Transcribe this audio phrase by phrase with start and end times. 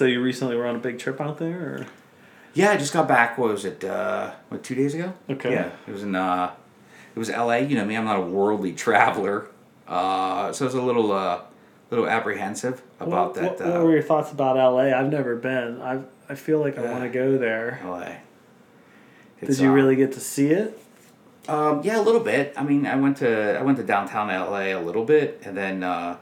[0.00, 1.86] So you recently were on a big trip out there, or
[2.54, 3.36] Yeah, I just got back.
[3.36, 3.84] What was it?
[3.84, 5.12] Uh, what two days ago?
[5.28, 5.52] Okay.
[5.52, 6.14] Yeah, it was in.
[6.14, 6.54] Uh,
[7.14, 7.60] it was L.A.
[7.60, 7.98] You know me.
[7.98, 9.48] I'm not a worldly traveler,
[9.86, 11.42] uh, so I was a little, uh,
[11.90, 13.42] little apprehensive about what, that.
[13.42, 14.98] What, what uh, were your thoughts about LA?
[14.98, 15.82] I've never been.
[15.82, 17.80] I I feel like I want to go there.
[17.84, 18.20] L.A.
[19.44, 20.80] Did you uh, really get to see it?
[21.46, 22.54] Um, yeah, a little bit.
[22.56, 25.84] I mean, I went to I went to downtown LA a little bit, and then
[25.84, 26.16] uh,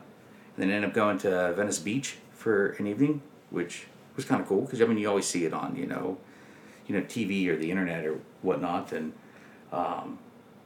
[0.57, 3.87] then ended up going to Venice Beach for an evening, which
[4.17, 6.19] was kind of cool because I mean you always see it on you know,
[6.87, 9.13] you know TV or the internet or whatnot, and
[9.73, 10.19] um,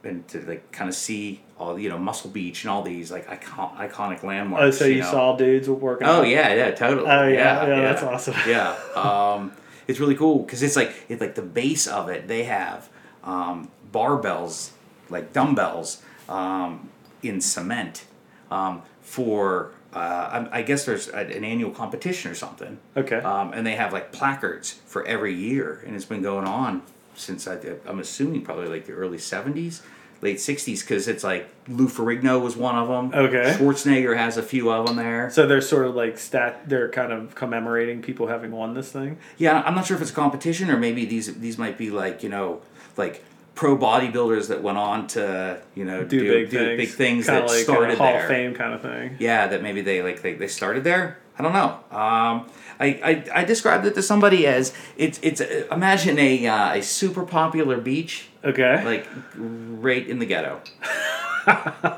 [0.03, 3.29] and to like kind of see all you know Muscle Beach and all these like
[3.29, 4.63] icon- iconic landmarks.
[4.65, 5.11] Oh, so you know.
[5.11, 6.07] saw dudes working.
[6.07, 7.07] Oh yeah, yeah, totally.
[7.07, 8.35] Oh, yeah, yeah, that's awesome.
[8.47, 9.53] yeah, um,
[9.87, 12.27] it's really cool because it's like it's like the base of it.
[12.27, 12.89] They have
[13.23, 14.71] um, barbells,
[15.09, 16.89] like dumbbells, um,
[17.21, 18.05] in cement
[18.51, 19.71] um, for.
[19.93, 22.79] Uh, I, I guess there's a, an annual competition or something.
[22.97, 23.17] Okay.
[23.17, 26.81] Um, and they have like placards for every year, and it's been going on
[27.15, 29.81] since I, I'm assuming probably like the early '70s,
[30.21, 33.13] late '60s, because it's like Lou Ferrigno was one of them.
[33.13, 33.55] Okay.
[33.57, 35.29] Schwarzenegger has a few of them there.
[35.29, 36.67] So they're sort of like stat.
[36.67, 39.19] They're kind of commemorating people having won this thing.
[39.37, 42.23] Yeah, I'm not sure if it's a competition or maybe these these might be like
[42.23, 42.61] you know
[42.97, 43.23] like
[43.55, 46.77] pro bodybuilders that went on to you know Do, big things.
[46.77, 48.21] big things Kinda that like started Hall there.
[48.23, 49.15] of Fame kind of thing.
[49.19, 51.19] Yeah, that maybe they like they, they started there.
[51.37, 51.79] I don't know.
[51.97, 52.47] Um,
[52.79, 56.81] I, I I described it to somebody as it's it's uh, imagine a uh, a
[56.83, 58.83] super popular beach Okay.
[58.85, 60.61] like right in the ghetto.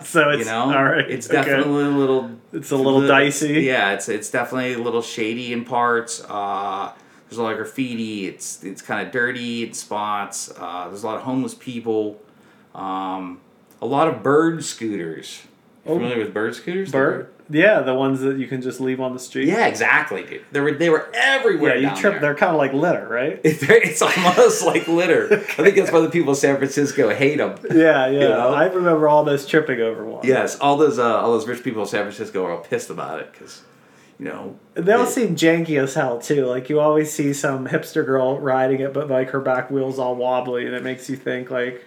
[0.03, 1.09] so it's You know, all right.
[1.09, 1.35] it's okay.
[1.43, 3.61] definitely a little It's a little dicey.
[3.63, 6.23] Yeah, it's it's definitely a little shady in parts.
[6.27, 6.91] Uh,
[7.29, 8.27] there's a lot of graffiti.
[8.27, 10.51] It's it's kind of dirty in spots.
[10.57, 12.21] Uh, there's a lot of homeless people.
[12.73, 13.39] Um,
[13.81, 15.43] a lot of bird scooters.
[15.85, 15.95] Oh.
[15.95, 16.91] Familiar with bird scooters?
[16.91, 17.29] Bird.
[17.49, 19.47] Yeah, the ones that you can just leave on the street.
[19.47, 20.41] Yeah, exactly, dude.
[20.51, 21.77] They were they were everywhere.
[21.77, 22.13] Yeah, you trip.
[22.13, 22.21] There.
[22.21, 23.39] They're kind of like litter, right?
[23.45, 25.27] It's almost like litter.
[25.31, 27.55] I think that's why the people of San Francisco hate them.
[27.69, 28.19] Yeah, yeah.
[28.19, 28.53] know?
[28.53, 30.25] I remember all those tripping over one.
[30.25, 33.19] Yes, all those uh, all those rich people of San Francisco are all pissed about
[33.19, 33.61] it because,
[34.19, 36.45] you know, They all they- seem janky as hell too.
[36.45, 40.15] Like you always see some hipster girl riding it, but like her back wheels all
[40.15, 41.83] wobbly, and it makes you think like,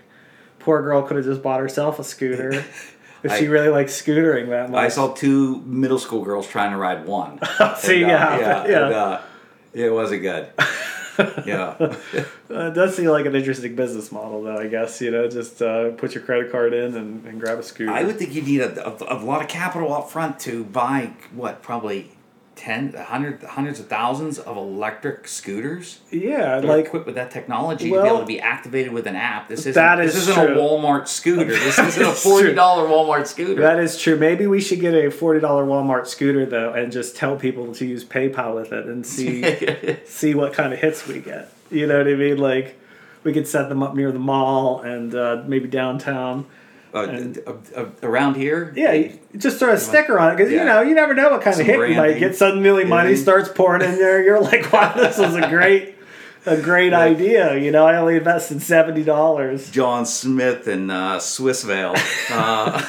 [0.58, 2.64] poor girl could have just bought herself a scooter.
[3.22, 4.78] if she really likes scootering that much.
[4.78, 7.40] I saw two middle school girls trying to ride one.
[7.76, 8.84] See, And, uh, yeah, yeah, yeah.
[8.86, 9.20] and, uh,
[9.72, 10.48] it wasn't good.
[11.44, 11.94] yeah, Uh,
[12.68, 14.56] it does seem like an interesting business model, though.
[14.56, 17.62] I guess you know, just uh, put your credit card in and, and grab a
[17.64, 17.90] scooter.
[17.90, 21.10] I would think you need a, a, a lot of capital up front to buy
[21.34, 22.12] what probably
[22.58, 26.00] ten, a hundred, hundreds of thousands of electric scooters.
[26.10, 29.48] yeah, like equipped with that technology to be able to be activated with an app.
[29.48, 30.54] This isn't that this is isn't true.
[30.54, 31.44] a Walmart scooter.
[31.44, 33.62] This isn't a forty dollar Walmart scooter.
[33.62, 34.16] that is true.
[34.18, 37.86] Maybe we should get a forty dollar Walmart scooter though, and just tell people to
[37.86, 41.52] use PayPal with it and see see what kind of hits we get.
[41.70, 42.38] You know what I mean?
[42.38, 42.78] Like
[43.24, 46.46] we could set them up near the mall and uh, maybe downtown.
[46.94, 46.98] Uh,
[47.46, 50.94] uh, uh, around here, Yeah, just throw a sticker on it because you know you
[50.94, 52.18] never know what kind Some of hit you might branding.
[52.20, 52.36] get.
[52.36, 53.16] Suddenly, money Yeah.
[53.16, 54.22] starts pouring in there.
[54.22, 55.94] You're like, "Wow, this was a great,
[56.46, 57.00] a great Yeah.
[57.00, 59.70] idea." You know, I only invested seventy dollars.
[59.70, 61.94] John Smith and uh, Swissvale
[62.30, 62.80] uh,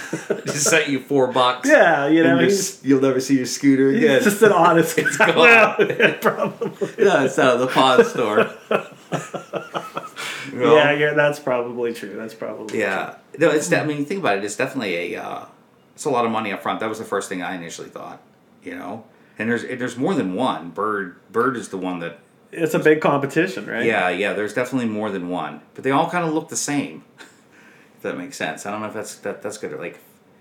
[0.46, 1.68] just sent you four bucks.
[1.70, 2.52] Yeah, you know, your,
[2.84, 4.16] you'll never see your scooter again.
[4.22, 5.32] he's just an honest It's guy.
[5.32, 5.88] gone.
[6.00, 6.72] Yeah, probably.
[7.06, 8.50] yeah, it's out of the pawn store.
[10.52, 10.76] You know?
[10.76, 12.16] Yeah, yeah, that's probably true.
[12.16, 13.16] That's probably Yeah.
[13.38, 13.70] No, it's.
[13.70, 14.44] De- I mean, think about it.
[14.44, 15.24] It's definitely a.
[15.24, 15.46] Uh,
[15.96, 16.80] it's a lot of money up front.
[16.80, 18.22] That was the first thing I initially thought.
[18.64, 19.06] You know,
[19.38, 20.70] and there's there's more than one.
[20.72, 22.20] Bird Bird is the one that.
[22.52, 23.86] It's a big competition, right?
[23.86, 24.34] Yeah, yeah.
[24.34, 27.04] There's definitely more than one, but they all kind of look the same.
[27.20, 28.66] if that makes sense.
[28.66, 29.78] I don't know if that's that that's good.
[29.80, 30.00] Like,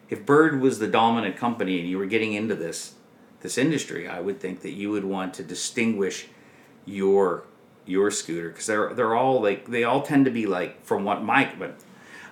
[0.09, 2.95] if Bird was the dominant company and you were getting into this
[3.41, 6.27] this industry, I would think that you would want to distinguish
[6.87, 7.45] your
[7.89, 11.23] your scooter because they're they're all like they all tend to be like from what
[11.23, 11.59] Mike.
[11.59, 11.77] But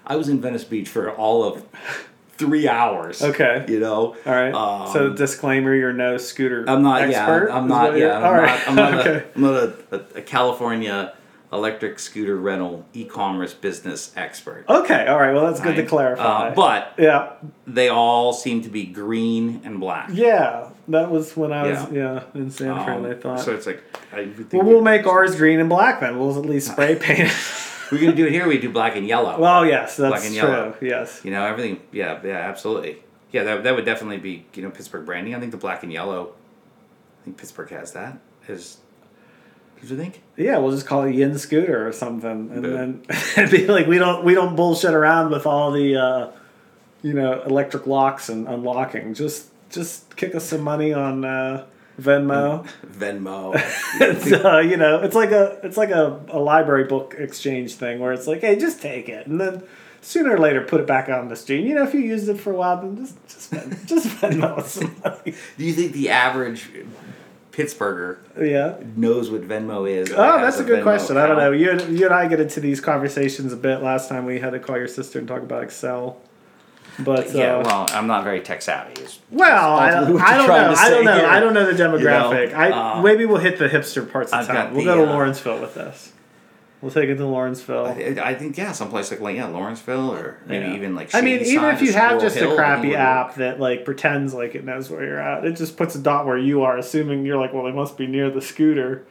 [0.07, 1.65] I was in Venice Beach for all of
[2.37, 3.23] three hours.
[3.23, 3.65] Okay.
[3.69, 4.17] you know.
[4.27, 4.53] All right.
[4.53, 6.65] Um, so disclaimer: you're no scooter.
[6.69, 7.03] I'm not.
[7.03, 7.97] Expert, yeah, I'm not.
[7.97, 8.43] Yeah, I'm All not.
[8.43, 8.69] right.
[8.69, 9.11] I'm not, okay.
[9.11, 11.15] a, I'm not a, a, a California
[11.53, 14.65] electric scooter rental e-commerce business expert.
[14.69, 15.07] Okay.
[15.07, 15.33] All right.
[15.33, 16.49] Well, that's good to clarify.
[16.49, 17.35] Uh, but yeah,
[17.67, 20.11] they all seem to be green and black.
[20.13, 22.25] yeah, that was when I was Yeah.
[22.35, 23.05] yeah, in San Fran.
[23.05, 23.41] Um, I thought.
[23.41, 26.19] So it's like I think well, we'll make ours green and black then.
[26.19, 27.37] We'll at least spray paint it.
[27.93, 28.47] we're gonna do it here.
[28.49, 29.39] We do black and yellow.
[29.39, 30.49] well, yes, that's Black and true.
[30.49, 30.77] yellow.
[30.81, 31.21] Yes.
[31.25, 31.81] you know everything.
[31.93, 32.99] Yeah, yeah, absolutely.
[33.33, 35.35] Yeah, that, that would definitely be you know Pittsburgh branding.
[35.35, 36.33] I think the black and yellow.
[37.21, 38.19] I think Pittsburgh has that.
[38.49, 38.79] Is.
[39.81, 40.23] Did you think?
[40.39, 43.03] Yeah, we'll just call it Yinz Scooter or something, and then
[43.37, 46.31] it'd be like we don't we don't bullshit around with all the, uh,
[47.03, 49.13] you know, electric locks and unlocking.
[49.13, 51.67] Just just kick us some money on uh,
[52.01, 52.67] Venmo.
[52.87, 53.55] Venmo.
[54.01, 57.99] it's, uh, you know, it's like a it's like a, a library book exchange thing
[58.01, 59.63] where it's like, hey, just take it, and then
[60.03, 61.65] sooner or later put it back on the street.
[61.65, 64.63] You know, if you used it for a while, then just just Ven- just Venmo
[64.63, 65.35] somebody.
[65.59, 66.69] Do you think the average
[67.53, 68.77] Pittsburgher Yeah.
[68.97, 70.13] knows what Venmo is?
[70.13, 71.17] Oh, that's a good Venmo question.
[71.17, 71.53] I don't know.
[71.53, 73.83] You and, you and I get into these conversations a bit.
[73.83, 76.19] Last time we had to call your sister and talk about Excel.
[76.99, 79.03] But Yeah, uh, well, I'm not very tech savvy.
[79.03, 80.75] is- Well, I, ultimately what I don't know.
[80.77, 81.15] I don't know.
[81.19, 81.27] here.
[81.27, 82.53] I don't know the demographic.
[82.53, 84.55] know, I uh, maybe we'll hit the hipster parts of I've town.
[84.57, 86.13] got We'll the, go to uh, Lawrenceville with this.
[86.83, 87.87] We'll take it to Lawrenceville.
[87.87, 90.75] I, I think yeah, someplace like like yeah, Lawrenceville or maybe Yeah.
[90.75, 91.15] even like.
[91.15, 93.85] I mean, Shady even if you have just Hill, a I crappy app that like
[93.85, 96.77] pretends like it knows where you're at, it just puts a dot where you are,
[96.79, 99.05] assuming you're like, well, they must be near the scooter,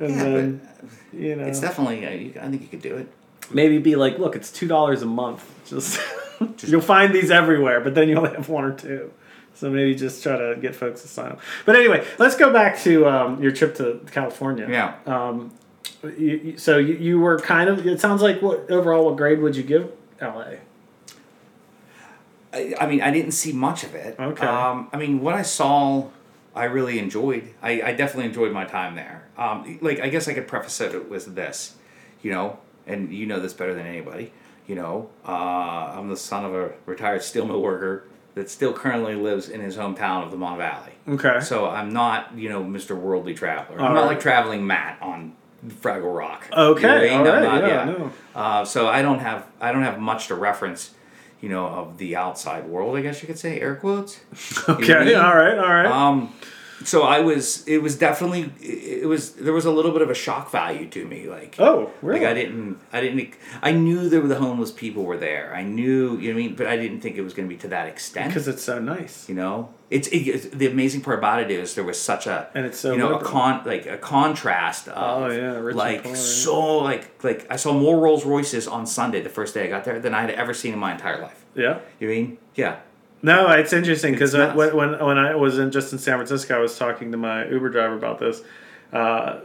[0.00, 0.68] and Yeah, then
[1.12, 2.06] you know It's definitely.
[2.06, 3.08] Uh, I think you could do it.
[3.52, 5.44] maybe be like, look, it's two dollars a month.
[5.66, 6.00] Just,
[6.60, 9.12] you'll find these everywhere, but then you only have one or two.
[9.54, 11.40] So maybe just try to get folks to sign up.
[11.64, 14.66] But anyway, let's go back to um, your trip to California.
[14.68, 14.96] Yeah.
[15.06, 15.52] Um,
[16.18, 17.86] you, so you, you were kind of.
[17.86, 20.54] It sounds like what overall what grade would you give LA?
[22.52, 24.18] I, I mean, I didn't see much of it.
[24.18, 24.46] Okay.
[24.46, 26.08] Um, I mean, what I saw,
[26.54, 27.54] I really enjoyed.
[27.62, 29.28] I, I definitely enjoyed my time there.
[29.36, 31.74] Um, like, I guess I could preface it with this,
[32.22, 34.32] you know, and you know this better than anybody.
[34.66, 35.30] You know, uh,
[35.96, 39.76] I'm the son of a retired steel mill worker that still currently lives in his
[39.76, 40.92] hometown of the Mon Valley.
[41.08, 41.38] Okay.
[41.40, 42.96] So I'm not, you know, Mr.
[42.96, 43.78] Worldly Traveler.
[43.78, 44.06] All I'm not right.
[44.08, 45.34] like traveling Matt on
[45.68, 46.48] Fraggle Rock.
[46.52, 48.10] Okay, You know, all not- yeah, no.
[48.34, 50.94] Uh, so I don't have I don't have much to reference,
[51.40, 52.96] you know, of the outside world.
[52.96, 54.20] I guess you could say air quotes.
[54.66, 55.04] You know I Okay.
[55.04, 55.16] mean?
[55.16, 55.58] All right.
[55.58, 55.86] All right.
[55.86, 56.32] Um,
[56.84, 57.66] so I was.
[57.66, 58.52] It was definitely.
[58.60, 59.32] It was.
[59.32, 61.28] There was a little bit of a shock value to me.
[61.28, 61.56] Like.
[61.58, 62.20] oh, really?
[62.20, 65.54] Like I didn't, I didn't, I knew there were the homeless people were there.
[65.54, 67.54] I knew, you know what I mean, but I didn't think it was going to
[67.54, 68.28] be to that extent.
[68.28, 69.28] Because it's so nice.
[69.28, 72.48] You know, it's, it, it's- the amazing part about it is there was such a
[72.54, 76.14] And it's so you know a con like a contrast of Oh, yeah, like yeah.
[76.14, 79.84] so like like I saw more Rolls Royces on Sunday the first day I got
[79.84, 81.44] there than I had ever seen in my entire life.
[81.54, 81.78] Yeah.
[82.00, 82.80] You mean yeah
[83.24, 86.58] No, it's interesting because when, when when I was in just in San Francisco, I
[86.58, 88.42] was talking to my Uber driver about this.
[88.92, 89.40] Uh,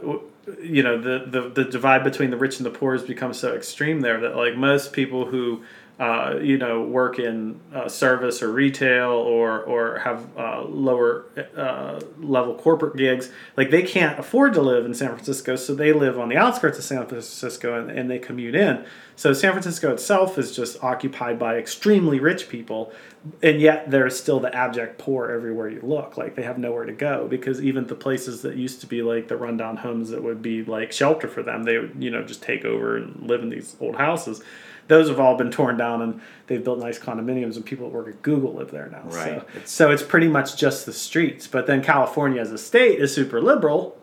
[0.62, 3.54] you know, the, the the divide between the rich and the poor has become so
[3.54, 5.64] extreme there that like most people who
[6.00, 12.00] uh, you know work in uh, service or retail or or have uh, lower uh,
[12.18, 16.18] level corporate gigs, like they can't afford to live in San Francisco, so they live
[16.18, 18.82] on the outskirts of San Francisco and, and they commute in.
[19.14, 22.94] So San Francisco itself is just occupied by extremely rich people,
[23.42, 26.16] and yet there's still the abject poor everywhere you look.
[26.16, 29.28] Like they have nowhere to go because even the places that used to be like
[29.28, 32.42] the rundown homes that would be like shelter for them, they would you know just
[32.42, 34.42] take over and live in these old houses.
[34.90, 38.08] Those have all been torn down, and they've built nice condominiums, and people that work
[38.08, 39.02] at Google live there now.
[39.04, 39.12] Right.
[39.14, 41.46] So, It's- so it's pretty much just the streets.
[41.46, 43.96] But then California as a state is super liberal,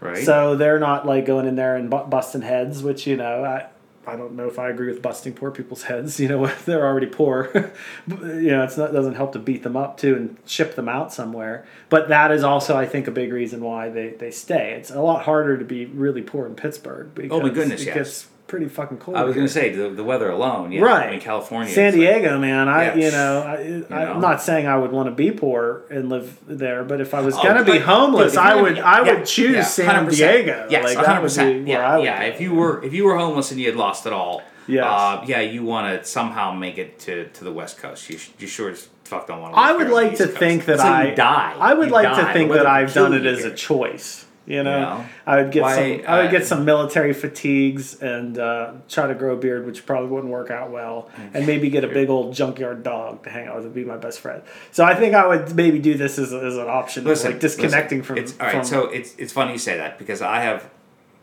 [0.00, 3.42] right so they're not like going in there and bu- busting heads, which you know
[3.44, 3.66] I
[4.06, 6.20] I don't know if I agree with busting poor people's heads.
[6.20, 7.48] You know if they're already poor.
[8.06, 11.10] you know it's not doesn't help to beat them up too and ship them out
[11.10, 11.64] somewhere.
[11.88, 14.74] But that is also I think a big reason why they they stay.
[14.78, 18.28] It's a lot harder to be really poor in Pittsburgh because Oh, my goodness, yes.
[18.46, 19.16] Pretty fucking cold.
[19.16, 21.08] I was gonna say the, the weather alone yeah Right.
[21.08, 22.68] I mean California San it's like- Diego, man.
[22.68, 22.94] I Yeah.
[23.06, 23.64] you know I,
[24.04, 24.12] know?
[24.12, 27.20] I'm not saying I would want to be poor and live there, but if I
[27.20, 30.08] was Oh, gonna be like, homeless, I would gonna- I yeah, would choose yeah, San
[30.08, 30.66] Diego.
[30.70, 31.36] Yes, like, that would 100%.
[31.66, 32.28] where yeah, I would yeah.
[32.28, 32.34] go.
[32.34, 34.84] If you were if you were homeless and you had lost it all, Yes.
[34.86, 38.08] uh, yeah, you want to somehow make it to, to the West Coast.
[38.10, 39.60] You you sure as fuck don't want to.
[39.60, 41.54] I would like to think that I die.
[41.58, 42.26] I would You like die.
[42.28, 44.23] to think that I've done it as a choice.
[44.46, 45.06] You know, know?
[45.26, 46.06] I would get Why, some.
[46.06, 50.10] I would get some military fatigues and uh, try to grow a beard, which probably
[50.10, 53.56] wouldn't work out well, and maybe get a big old junkyard dog to hang out
[53.56, 54.42] with and be my best friend.
[54.70, 58.00] So I think I would maybe do this as, as an option, Listen, like disconnecting
[58.00, 58.18] listen, from.
[58.22, 60.68] It's, all right, from- so it's it's funny you say that because I have,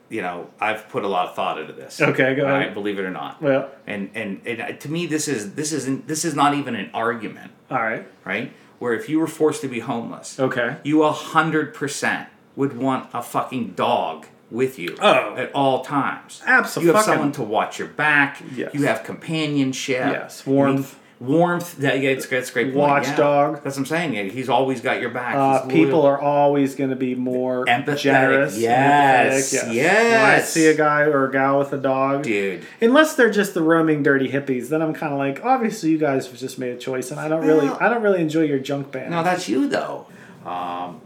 [0.10, 2.02] you know, I've put a lot of thought into this.
[2.02, 2.54] Okay, go ahead.
[2.54, 3.40] right, believe it or not.
[3.40, 6.90] well, And and and to me, this is this isn't this is not even an
[6.92, 8.52] argument, all right, right?
[8.80, 12.30] Where if you were forced to be homeless, okay, you a hundred percent
[12.62, 15.36] would want a fucking dog with you Oh.
[15.36, 16.42] at all times.
[16.46, 16.90] Absolutely.
[16.92, 18.42] You have someone to watch your back.
[18.56, 18.72] Yes.
[18.76, 20.06] You have companionship.
[20.12, 20.96] Yes, warmth.
[21.20, 21.78] warmth.
[21.78, 22.74] That, yeah, it's, a great.
[22.76, 23.54] Watchdog.
[23.56, 23.62] Yeah.
[23.64, 24.14] That's what I'm saying.
[24.14, 25.36] Yeah, he's always got your back.
[25.36, 28.58] Uh, people are always going to be more Empathetic, generous.
[28.60, 29.74] yes, empathetic,
[30.14, 32.64] When I see a guy or a gal with a dog, dude.
[32.82, 36.28] unless they're just the roaming dirty hippies, then I'm kind of like, obviously you guys
[36.28, 38.60] have just made a choice, and I don't really, Well- I don't really enjoy your
[38.60, 39.12] junk band.
[39.12, 40.08] No, that's you though.
[40.46, 41.00] Um,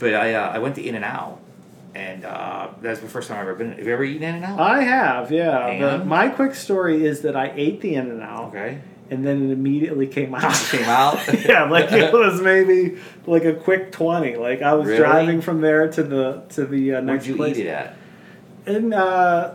[0.00, 1.38] but I uh, I went to In and Out,
[1.94, 3.72] and uh, that's the first time I've ever been.
[3.72, 4.58] Have you ever eaten In and Out?
[4.60, 5.98] I have, yeah.
[5.98, 8.80] The, my quick story is that I ate the In and Out, okay.
[9.10, 10.52] and then it immediately came out.
[10.70, 11.18] Came out.
[11.44, 14.34] yeah, like it was maybe like a quick twenty.
[14.36, 14.98] Like I was Really?
[14.98, 17.96] driving from there to the to the uh, Where'd next you place eat it at?
[18.66, 19.54] in uh,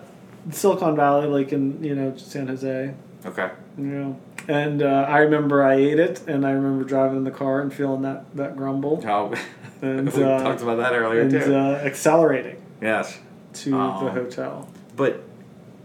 [0.52, 2.94] Silicon Valley, like in you know San Jose.
[3.26, 3.50] Okay.
[3.78, 7.32] You know, and uh, I remember I ate it, and I remember driving in the
[7.32, 9.34] car and feeling that that grumble Oh,
[9.86, 11.56] And, we uh, talked about that earlier and too.
[11.56, 13.18] uh, accelerating yes,
[13.54, 14.70] to the Um, hotel.
[14.96, 15.24] but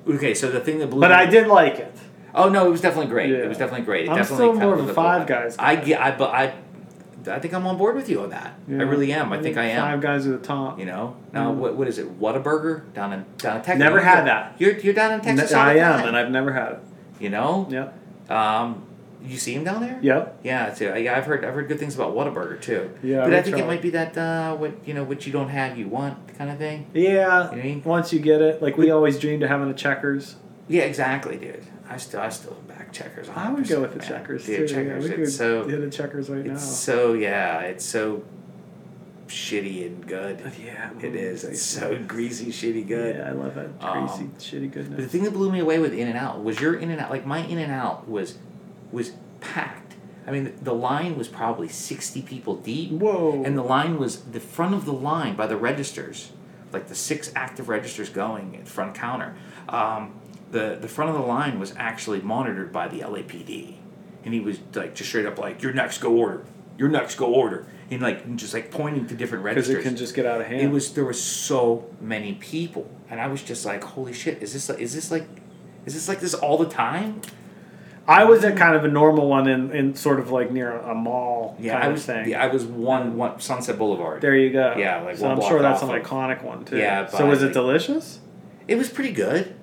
[0.09, 0.35] okay.
[0.35, 1.95] So the thing that blew But me- I did like it.
[2.35, 3.30] Oh no, it was definitely great.
[3.30, 3.38] Yeah.
[3.38, 4.04] It was definitely great.
[4.07, 5.26] It I'm definitely still more of a lived up to Five.
[5.26, 6.00] Guys I get.
[6.00, 6.54] I but I.
[7.30, 8.54] I think I'm on board with you on that.
[8.66, 9.30] I really am.
[9.30, 9.83] I think I am.
[9.83, 10.78] Five guys at the top.
[10.78, 11.16] You know.
[11.35, 11.57] Now Mm.
[11.57, 11.76] what?
[11.76, 12.19] What is it?
[12.19, 13.78] Whataburger down in down in Texas.
[13.78, 14.54] Never You're- had that.
[14.59, 15.52] You're you're down in Texas.
[15.52, 16.78] all I am, and I've never had it.
[17.19, 17.66] You know.
[17.69, 17.95] Yep.
[18.30, 18.83] Um,
[19.23, 19.99] you see him down there?
[20.03, 20.41] Yep.
[20.43, 20.99] Yeah, too.
[20.99, 22.91] Yeah, I've heard I've heard good things about Whataburger too.
[23.03, 25.49] Yeah, but I think it might be that uh, what you know what you don't
[25.49, 26.87] have you want kind of thing.
[26.95, 27.50] Yeah.
[27.50, 27.83] You know I mean?
[27.85, 30.37] Once you get it, like we always dreamed of having a checkers.
[30.69, 31.65] Yeah, exactly, dude.
[31.89, 33.27] I still I still back checkers.
[33.29, 34.75] 100%, I would go with the checkers Dude, too.
[34.75, 36.57] Checkers, yeah, we it's so hit a checkers right now.
[36.57, 38.23] so yeah, it's so
[39.27, 40.41] shitty and good.
[40.65, 41.45] yeah, It is.
[41.45, 43.17] It's so greasy, shitty good.
[43.17, 43.71] Yeah, I love it.
[43.81, 46.61] Um, Greasy, shitty But the thing that blew me away with In and Out was
[46.61, 47.11] your In and Out.
[47.11, 48.39] Like my In and Out was
[48.93, 49.95] was packed.
[50.27, 52.91] I mean, the line was probably sixty people deep.
[52.91, 53.43] Whoa.
[53.45, 56.33] And the line was the front of the line by the registers,
[56.73, 59.35] like the six active registers going at the front counter.
[59.69, 60.15] Um,
[60.51, 63.77] the the front of the line was actually monitored by the LAPD,
[64.25, 66.45] and he was like just straight up like, "Your next go order,
[66.77, 69.77] your next go order," and like just like pointing to different registers.
[69.77, 70.61] because it can just get out of hand.
[70.61, 74.43] It was there was so many people, and I was just like, "Holy shit!
[74.43, 75.27] Is this like, is this like,
[75.87, 77.23] is this like this all the time?"
[78.11, 80.95] I was at kind of a normal one in, in sort of like near a
[80.95, 82.05] mall Yeah, kind I of was.
[82.07, 82.29] thing.
[82.29, 84.21] Yeah, I was one one Sunset Boulevard.
[84.21, 84.75] There you go.
[84.76, 86.76] Yeah, like so one I'm block sure that's off an of- iconic one too.
[86.79, 88.19] Yeah, So was it like- delicious?
[88.69, 89.55] It was pretty good.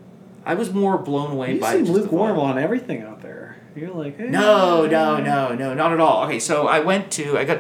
[0.46, 2.42] I was more blown away You by seem just the lukewarm vibe.
[2.44, 3.58] on everything out there.
[3.76, 4.26] You're like, eh.
[4.30, 6.24] No, no, no, no, not at all.
[6.26, 7.60] Okay, so I went to I got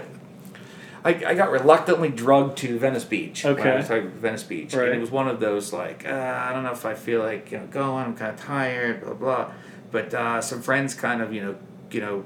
[1.03, 3.45] I, I got reluctantly drugged to Venice Beach.
[3.45, 3.71] Okay.
[3.71, 4.73] I was talking Venice Beach.
[4.73, 4.89] Right.
[4.89, 7.51] And it was one of those like, uh, I don't know if I feel like,
[7.51, 9.51] you know, going, I'm kinda tired, blah blah.
[9.91, 11.55] But uh, some friends kind of, you know,
[11.91, 12.25] you know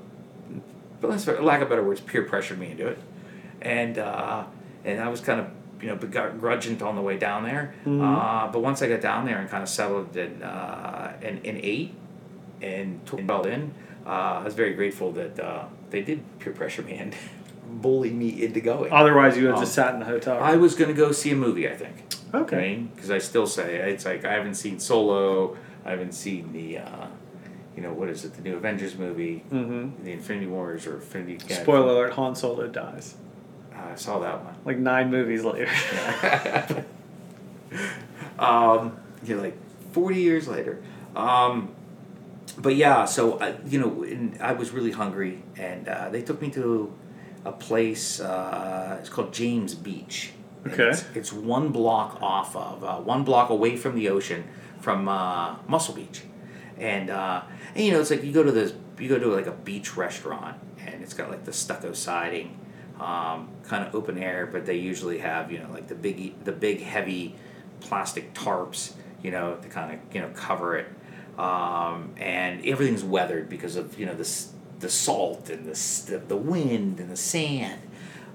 [1.02, 3.00] but let's for lack of better words, peer pressured me into it.
[3.62, 4.46] And uh,
[4.86, 5.48] and I was kind of
[5.82, 7.74] you know begrudging on the way down there.
[7.82, 8.02] Mm-hmm.
[8.02, 11.58] Uh, but once I got down there and kind of settled and uh, and, and
[11.58, 11.94] ate
[12.62, 13.74] and took it all in,
[14.06, 17.16] uh, I was very grateful that uh, they did peer pressure me and
[17.80, 18.92] bully me into going.
[18.92, 20.40] Otherwise, you would have Um, just sat in the hotel.
[20.42, 21.70] I was gonna go see a movie.
[21.70, 21.96] I think.
[22.34, 22.86] okay.
[22.96, 25.58] Because I still say it's like I haven't seen Solo.
[25.86, 27.08] I haven't seen the, uh,
[27.76, 28.36] you know, what is it?
[28.36, 30.04] The new Avengers movie, Mm-hmm.
[30.04, 31.40] the Infinity Wars or Infinity.
[31.54, 33.16] Spoiler alert: Han Solo dies.
[33.76, 34.56] I saw that one.
[34.64, 35.68] Like nine movies later.
[38.40, 39.58] um, you know, like
[39.94, 40.82] 40 years later.
[41.16, 41.74] Um,
[42.58, 44.06] but yeah, so, I, you know,
[44.40, 46.94] I was really hungry, and uh, they took me to
[47.46, 50.32] a place, uh, it's called James Beach.
[50.68, 50.90] Okay.
[50.90, 54.44] It's, it's one block off of, uh, one block away from the ocean
[54.80, 56.22] from uh, Muscle Beach.
[56.78, 57.42] And, uh,
[57.76, 59.98] and, you know, it's like you go to this, you go to like a beach
[59.98, 62.60] restaurant, and it's got like the stucco siding,
[63.00, 66.52] um, kind of open air, but they usually have, you know, like the big, the
[66.52, 67.36] big heavy
[67.80, 68.94] plastic tarps,
[69.24, 70.88] you know, to kind of, you know, cover it.
[71.40, 76.38] Um, and everything's weathered because of, you know, this, the salt and the, the, the
[76.38, 77.82] wind and the sand.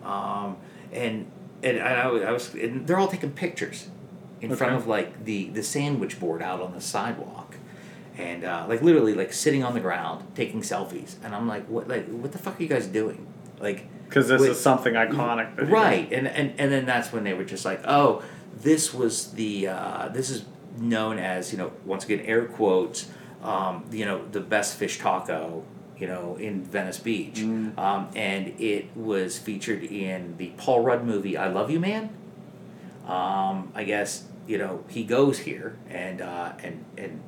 [0.05, 0.57] Um,
[0.93, 1.31] and,
[1.63, 3.89] and, I, was- I was, and they're all taking pictures
[4.41, 7.57] in front of like the, the sandwich board out on the sidewalk.
[8.19, 11.87] And uh, like literally like sitting on the ground taking selfies, and I'm like, what
[11.87, 13.27] like what the fuck are you guys doing?
[13.61, 14.53] Like Because this Wait.
[14.53, 15.55] is something iconic.
[15.57, 18.23] that right and, and and then that's when they were just like oh
[18.57, 20.47] this was the uh, this is
[20.79, 23.11] known as you know once again air quotes
[23.43, 25.63] um, you know the best fish taco
[25.99, 27.37] you know in venice beach.
[27.37, 27.77] Mm.
[27.79, 32.11] um, and it was featured in the paul rudd movie i love you man.
[33.07, 37.21] Um, i guess you know he goes here and uh, and and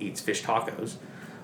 [0.00, 0.96] eats fish tacos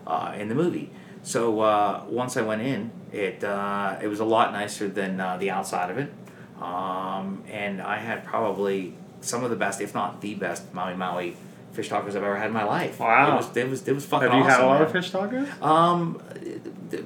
[0.06, 0.90] uh, in the movie.
[1.22, 5.36] So uh, once I went in, it uh, it was a lot nicer than uh,
[5.36, 6.12] the outside of it,
[6.60, 11.36] um, and I had probably some of the best, if not the best, mahi mahi
[11.80, 12.98] fish tacos I've ever had in my life.
[13.00, 13.32] Wow.
[13.34, 14.50] It was it was it was fucking Have you awesome.
[14.50, 14.82] had a lot man.
[14.82, 15.62] of fish tacos?
[15.62, 16.20] Um,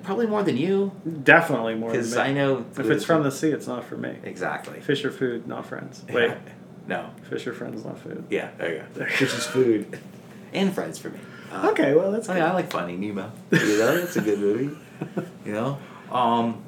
[0.03, 2.17] probably more than you, Definitely more because.
[2.17, 4.17] I know if it's from the sea, it's not for me.
[4.23, 4.81] exactly.
[4.81, 6.03] Fish are food, not friends.
[6.11, 6.33] Wait,
[6.89, 8.25] no, fish are friends, not food.
[8.31, 9.05] yeah, there you go.
[9.07, 9.99] Fish is food,
[10.53, 11.19] and friends for me.
[11.53, 13.31] Uh, Okay, well that's I, mean, I like Finding Nemo.
[13.53, 14.71] You know, it's a good movie.
[15.45, 15.79] You know,
[16.11, 16.63] um,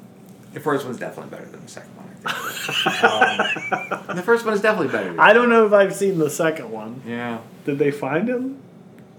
[0.53, 1.96] the first one's definitely better than the second one.
[1.96, 1.96] I think.
[2.25, 5.19] Um, the first one is definitely better.
[5.19, 7.01] I don't know if I've seen the second one.
[7.05, 8.59] yeah, Did they find him?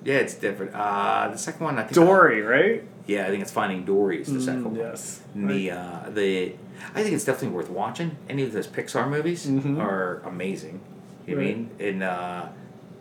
[0.04, 0.74] yeah, it's different.
[0.74, 1.94] Uh, the second one, I think.
[1.94, 2.82] Dory, right?
[3.06, 4.74] Yeah, I think it's Finding Dory is the second Mm, one.
[4.76, 5.20] yes.
[5.34, 6.52] And The uh, the
[6.94, 8.16] I think it's definitely worth watching.
[8.28, 9.80] Any of those Pixar movies Mhm.
[9.82, 10.80] are amazing.
[11.26, 11.46] You I Right.
[11.56, 11.70] mean?
[11.80, 12.46] And uh,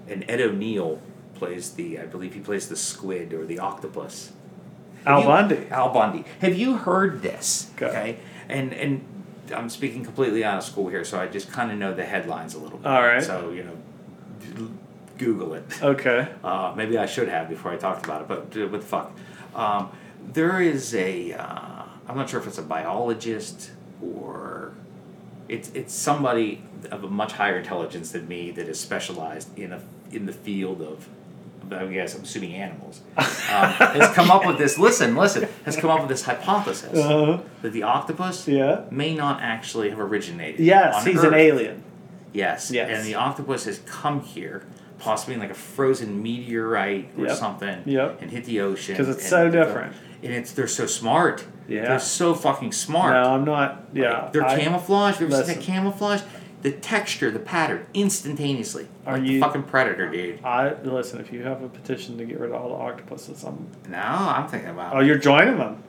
[0.08, 1.00] and Ed O'Neill
[1.36, 4.32] plays the I believe he plays the squid or the octopus.
[5.06, 5.68] Al you- Bundy.
[5.72, 6.24] Al Bundy.
[6.40, 7.70] Have you heard this?
[7.76, 7.88] Go.
[7.88, 8.18] Okay.
[8.50, 9.02] And and
[9.52, 12.54] I'm speaking completely out of school here, so I just kind of know the headlines
[12.56, 12.88] a little bit.
[12.88, 13.24] All right.
[13.24, 14.70] So you know,
[15.18, 15.84] Google it.
[15.84, 16.28] Okay.
[16.44, 19.12] Uh, maybe I should have before I talked about it, but uh, what the fuck?
[19.56, 19.92] Um,
[20.34, 21.34] there is a.
[21.34, 24.74] Uh, I'm not sure if it's a biologist or
[25.50, 29.82] it's it's somebody of a much higher intelligence than me that is specialized in a
[30.12, 31.08] in the field of.
[31.72, 33.02] I guess I'm assuming animals.
[33.50, 34.78] Um, has come up with this.
[34.78, 35.48] Listen, listen.
[35.64, 38.82] Has come up with this hypothesis Uh, that the octopus yeah.
[38.92, 40.60] may not actually have originated.
[40.60, 41.28] Yes, on he's Earth.
[41.28, 41.84] an alien.
[42.34, 42.70] Yes.
[42.72, 42.90] Yes.
[42.92, 44.66] And the octopus has come here,
[45.00, 47.38] possibly in like a frozen meteorite or Yep.
[47.38, 48.22] something, Yep.
[48.22, 49.94] and hit the ocean because it's so the- different.
[50.22, 51.46] And it's they're so smart.
[51.70, 51.84] Yeah.
[51.88, 53.14] They're so fucking smart.
[53.14, 53.86] No, I'm not.
[53.94, 54.24] Yeah.
[54.24, 55.16] Like, they're I- camouflage.
[55.16, 56.22] Have you ever seen that camouflage?
[56.68, 58.90] The texture, the pattern, instantaneously.
[59.06, 60.44] Are like the you- fucking predator, dude.
[60.44, 61.22] I listen.
[61.22, 63.70] If you have a petition to get rid of all the octopuses, I'm.
[63.88, 64.94] No, I'm thinking about.
[64.94, 65.82] Oh, you're joining them.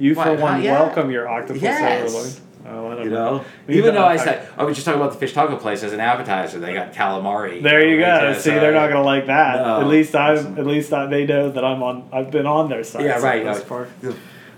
[0.00, 0.72] You for one uh, yeah.
[0.72, 2.10] welcome your octopus Yes.
[2.10, 2.32] overlord.
[2.66, 3.36] Oh, I don't you know.
[3.36, 5.92] know, even though I said I was just talking about the fish taco place as
[5.92, 7.62] an appetizer, they got calamari.
[7.62, 8.00] There you go.
[8.00, 9.58] yeah, See, so- they're not gonna like that.
[9.58, 9.82] No.
[9.82, 10.58] At least I'm.
[10.58, 12.08] At least I, they know that I'm on.
[12.12, 13.04] I've been on their side.
[13.04, 13.44] Yeah, right.
[13.44, 13.70] that's
[14.02, 14.12] yeah.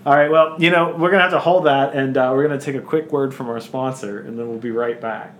[0.06, 0.30] All right.
[0.30, 2.80] Well, you know, we're gonna have to hold that, and uh, we're gonna take a
[2.80, 5.34] quick word from our sponsor, and then we'll be right back.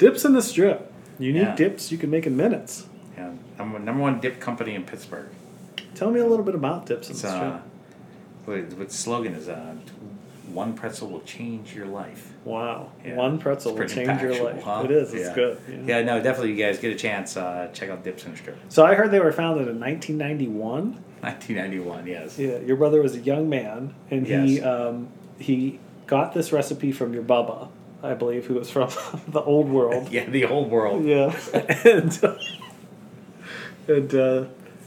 [0.00, 0.92] Dips in the strip.
[1.18, 1.54] Unique Yeah.
[1.56, 2.86] dips you can make in minutes.
[3.16, 5.28] Yeah, number number one dip company in Pittsburgh.
[5.94, 7.62] Tell me a little bit about dips in It's the uh, strip.
[8.72, 9.74] what, what the slogan is uh,
[10.52, 12.32] one pretzel will change your life.
[12.44, 12.90] Wow.
[13.04, 13.14] yeah.
[13.14, 14.62] One pretzel will change your life.
[14.62, 14.82] huh?
[14.86, 15.12] It is.
[15.14, 15.34] It's Yeah.
[15.34, 15.58] good.
[15.68, 15.98] Yeah.
[15.98, 16.52] Yeah, no, definitely.
[16.54, 17.36] You guys get a chance.
[17.36, 18.56] Uh, check out Dips in the Strip.
[18.68, 20.94] So I heard they were founded in 1991.
[21.20, 22.06] 1991.
[22.06, 22.38] Yes.
[22.38, 27.12] Yeah, your brother was a young man, and he um, he got this recipe from
[27.14, 27.68] your bubba,
[28.02, 28.90] I believe, who was from
[29.28, 30.10] the old world.
[30.10, 31.04] Yeah, the old world.
[31.04, 31.36] Yeah,
[31.84, 32.18] and
[33.88, 34.44] and uh,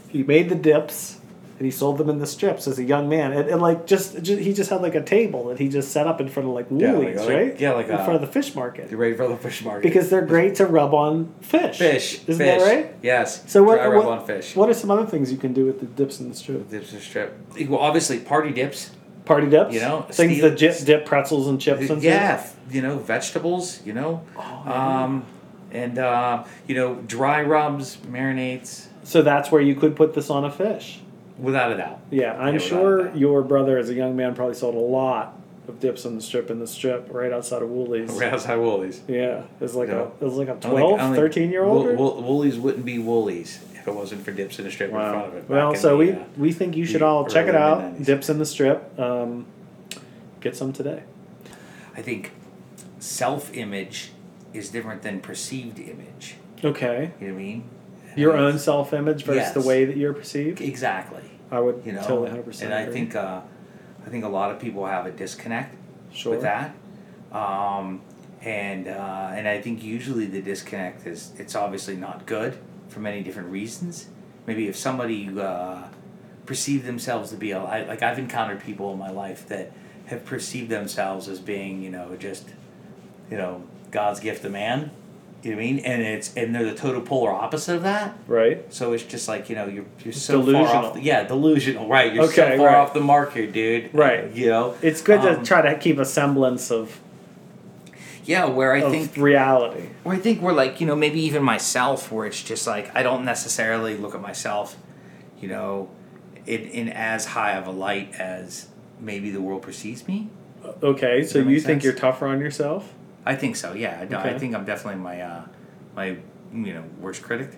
[0.10, 1.20] he made the dips,
[1.58, 4.22] and he sold them in the strips as a young man, and, and like just,
[4.24, 6.56] just he just had like a table that he just set up in front of
[6.56, 7.60] like Yeah, like- Wholey's, like- right?
[7.60, 9.84] yeah, like in front of the fish market You ready for the fish market?
[9.84, 11.78] because they're great to rub on fish.
[11.78, 12.62] fish, isn't fish.
[12.62, 12.96] that right?
[13.02, 13.44] Yes.
[13.52, 13.76] So what?
[13.76, 14.56] Dry rub what, on fish.
[14.56, 16.70] what are some other things you can do with the dips in the strip?
[16.70, 17.38] Dips in the Strip.
[17.70, 18.92] Well, obviously, party dips.
[19.26, 22.98] Party dips, You know, things that dip, dip pretzels and chips and yeah, you know,
[22.98, 23.80] vegetables.
[23.86, 25.26] You know, Oh, um,
[25.72, 30.44] and uh, you know, dry rubs, marinades, So that's where you could put this on
[30.44, 31.00] a fish.
[31.40, 32.00] without a doubt.
[32.12, 35.80] Yeah, I'm Yeah, sure your brother, as a young man, probably sold a lot of
[35.80, 38.12] dips on the strip in the strip right outside of Wholey's.
[38.12, 39.02] Right outside Wholey's.
[39.08, 39.96] Yeah, it was like Yeah.
[40.02, 41.86] a it was like a I don't 12, I 13 year old.
[41.88, 44.96] Wool- Wool- Wholey's wouldn't be Wholey's if it wasn't for dips in the strip in
[44.96, 45.50] front of it.
[45.50, 47.80] Well, so the, we uh, we think you should all check it out.
[47.80, 48.08] mid-nineties.
[48.08, 48.98] Dips in the strip.
[48.98, 49.46] Um,
[50.40, 51.04] get some today.
[51.94, 52.32] I think
[53.00, 54.12] self-image
[54.54, 56.36] is different than perceived image.
[56.64, 57.64] Okay, You know what I mean?
[58.16, 60.62] your And own self image versus the way that you're perceived.
[60.62, 61.24] Exactly.
[61.52, 62.72] I would You know, totally hundred percent.
[62.72, 63.42] and I think uh,
[64.06, 65.76] I think a lot of people have a disconnect
[66.14, 66.32] sure.
[66.32, 66.74] with that.
[67.34, 68.02] Um,
[68.42, 72.58] and uh, and I think usually the disconnect is it's obviously not good
[72.90, 74.08] for many different reasons.
[74.48, 75.84] Maybe if somebody uh,
[76.46, 79.72] perceived themselves to be a, I, like I've encountered people in my life that
[80.08, 82.50] have perceived themselves as being you know just
[83.32, 84.92] you know God's gift to man.
[85.44, 85.80] You know what I mean?
[85.80, 88.16] And it's and they're the total polar opposite of that.
[88.28, 88.74] right.
[88.74, 90.86] So it's just like you know you're you're so far Delusional.
[90.86, 90.94] off.
[90.94, 91.88] The, yeah, delusional.
[91.90, 92.14] Right.
[92.14, 92.76] You're Okay, so far right.
[92.78, 93.94] off the mark here, dude.
[93.94, 94.32] Right.
[94.34, 94.76] You know.
[94.82, 96.98] It's good Um, to try to keep a semblance of,
[98.26, 99.90] Yeah, where I of think reality.
[100.04, 103.04] where I think we're like you know maybe even myself where it's just like I
[103.04, 104.78] don't necessarily look at myself,
[105.40, 105.90] you know,
[106.46, 108.68] in in as high of a light as
[109.00, 110.30] maybe the world perceives me.
[110.82, 112.94] Okay, so you make think you're tougher on yourself?
[113.26, 113.74] I think so.
[113.74, 114.06] Yeah.
[114.12, 115.46] I, I think I'm definitely my uh,
[115.96, 116.18] my
[116.54, 117.58] you know worst critic.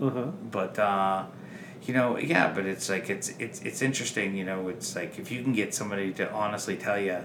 [0.00, 0.26] Uh huh.
[0.50, 1.24] but uh,
[1.84, 4.36] you know, yeah, but it's like it's it's it's interesting.
[4.36, 7.24] You know, it's like if you can get somebody to honestly tell you,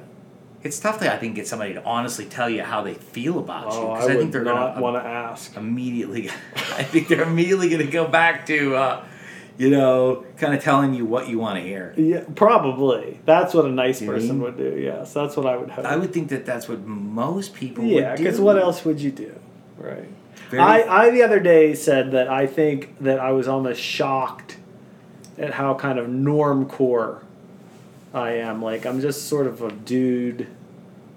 [0.63, 3.73] it's tough to I think get somebody to honestly tell you how they feel about
[3.73, 5.55] you Oh, I, because I, would think they're not gonna want to ask.
[5.57, 6.29] immediately.
[6.55, 8.75] I think they're immediately gonna go back to.
[8.75, 9.05] Uh,
[9.57, 11.93] you know, kind of telling you what you want to hear.
[11.95, 13.19] Yeah, probably.
[13.25, 14.75] That's what a nice You person I would do.
[14.75, 15.85] Yes, that's what I would hope.
[15.85, 18.23] I would think that that's what most people yeah, would do.
[18.23, 19.35] Yeah, because what else would you do?
[19.77, 20.07] Right.
[20.49, 24.57] Very- I, I the other day said that I think that I was almost shocked
[25.37, 27.21] at how kind of normcore
[28.13, 28.61] I am.
[28.61, 30.47] Like I'm just sort of a dude,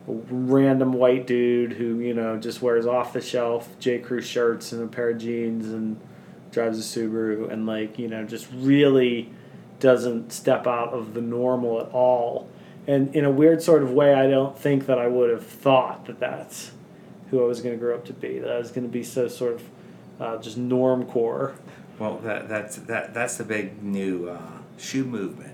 [0.06, 4.72] a random white dude who you know just wears off the shelf J Crew shirts
[4.72, 6.00] and a pair of jeans and
[6.52, 9.30] drives a Subaru and like you know just really
[9.80, 12.48] doesn't step out of the normal at all.
[12.86, 16.06] And in a weird sort of way, I don't think that I would have thought
[16.06, 16.72] that that's
[17.30, 18.38] who I was going to grow up to be.
[18.38, 19.62] That I was going to be so sort of
[20.20, 21.54] uh, just normcore.
[21.98, 25.53] Well, that that's that that's the big new uh, shoe movement.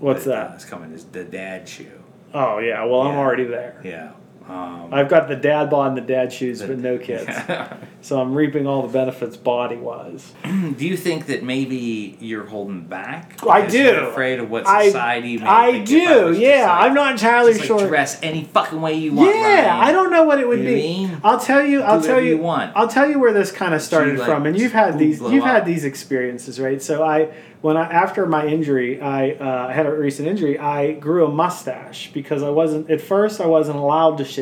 [0.00, 0.50] What's that?
[0.50, 2.02] That's coming is the dad shoe.
[2.34, 3.80] Oh yeah, well I'm already there.
[3.84, 4.12] Yeah.
[4.48, 7.30] Um, I've got the dad bod and the dad shoes, the- but no kids.
[8.02, 10.32] So I'm reaping all the benefits body wise.
[10.44, 13.38] do you think that maybe you're holding back?
[13.46, 13.90] I do.
[14.06, 15.36] Afraid of what I- society.
[15.36, 16.66] may I do, yeah.
[16.66, 17.88] like- I'm not entirely just like sure.
[17.88, 19.34] dress any fucking way you want.
[19.36, 19.84] Yeah, Ryan.
[19.88, 20.74] I don't know what it would You be.
[20.76, 21.20] mean?
[21.22, 21.82] I'll tell you.
[21.82, 22.36] I'll Do tell you.
[22.36, 22.72] you want.
[22.74, 25.20] I'll tell you where this kind of started like, from, and you've had these.
[25.20, 26.80] You've had these experiences, right?
[26.80, 30.58] So I, when I after my injury, I uh, had a recent injury.
[30.58, 33.42] I grew a mustache because I wasn't at first.
[33.42, 34.39] I wasn't allowed to shave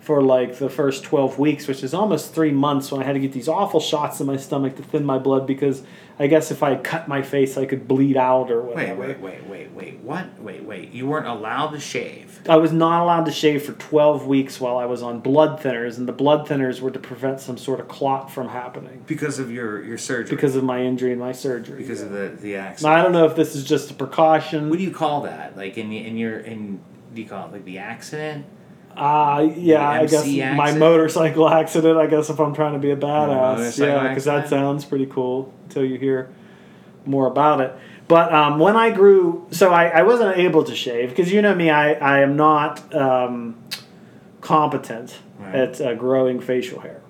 [0.00, 3.18] for like the first 12 weeks, which is almost three months when I had to
[3.18, 5.82] get these awful shots in my stomach to thin my blood because
[6.20, 9.00] I guess if I cut my face, I could bleed out or whatever.
[9.00, 9.70] wait, wait, wait, wait.
[9.72, 9.98] wait.
[10.00, 10.38] What?
[10.40, 10.92] Wait, wait.
[10.92, 12.40] You weren't allowed to shave.
[12.48, 15.98] I was not allowed to shave for 12 weeks while I was on blood thinners,
[15.98, 19.50] and the blood thinners were to prevent some sort of clot from happening Because of
[19.50, 20.36] your, your surgery.
[20.36, 21.78] because of my injury and my surgery.
[21.78, 22.94] because of the the Now, accident.
[22.94, 24.70] I don't know if this is just a precaution.
[24.70, 25.56] What do you call that?
[25.56, 26.78] Like in in your in
[27.12, 28.46] do you call it like the accident?
[28.96, 31.98] Uh, yeah, I guess my motorcycle accident.
[31.98, 35.52] I guess if I'm trying to be a badass, yeah, because that sounds pretty cool
[35.64, 36.30] until you hear
[37.04, 37.74] more about it.
[38.08, 41.54] But um, when I grew, so I, I wasn't able to shave because you know
[41.54, 43.56] me, I, I am not um,
[44.40, 45.54] competent Right.
[45.54, 47.02] at uh, growing facial hair.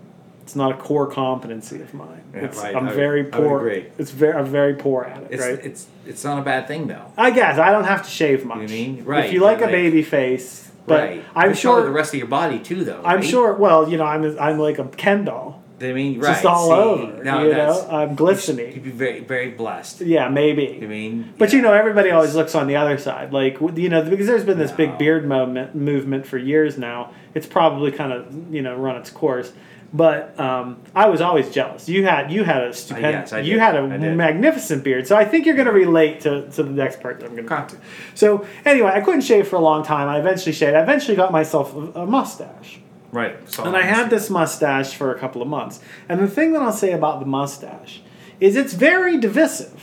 [0.42, 2.22] It's not a core competency of mine.
[2.34, 2.74] Yeah, it's, right.
[2.74, 3.68] I'm I very would poor.
[3.68, 5.28] It's very I'm very poor at it.
[5.30, 5.58] It's right.
[5.64, 7.12] it's it's not a bad thing though.
[7.16, 8.62] I guess I don't have to shave much.
[8.62, 9.04] You mean?
[9.04, 11.24] Right, If you like but a baby face, but right.
[11.34, 13.02] I'm sure the rest of your body too though.
[13.04, 13.24] I'm right?
[13.24, 13.54] sure.
[13.54, 16.32] Well, you know, I'm I'm like a Ken doll, I mean, right.
[16.32, 17.24] just all see, over.
[17.24, 18.72] now you know, I'm glistening.
[18.72, 20.00] You'd be very very blessed.
[20.00, 20.78] Yeah, maybe.
[20.82, 21.56] I mean, But yeah.
[21.56, 24.58] you know, everybody always looks on the other side, like you know, because there's been
[24.58, 24.76] this No.
[24.76, 27.12] big beard movement movement for years now.
[27.34, 29.52] It's probably kind of you know run its course.
[29.96, 31.88] But um, I was always jealous.
[31.88, 35.06] You had you had a stupendous, yes, I you had a magnificent beard.
[35.06, 37.44] So I think you're going to relate to, to the next part that I'm going
[37.44, 37.78] to talk to.
[38.14, 40.08] So anyway, I couldn't shave for a long time.
[40.08, 40.74] I eventually shaved.
[40.76, 42.80] I eventually got myself a, a mustache.
[43.10, 43.36] right.
[43.50, 45.80] So And I had this mustache for a couple of months.
[46.08, 48.02] And the thing that I'll say about the mustache
[48.38, 49.80] is it's very divisive.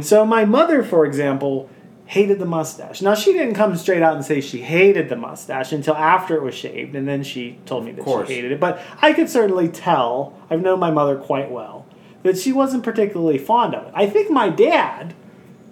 [0.00, 1.68] So my mother, for example,
[2.06, 3.00] hated the mustache.
[3.02, 6.42] Now she didn't come straight out and say she hated the mustache until after it
[6.42, 8.60] was shaved, and then she told me that she hated it.
[8.60, 11.86] But I could certainly tell, I've known my mother quite well,
[12.22, 13.92] that she wasn't particularly fond of it.
[13.94, 15.14] I think my dad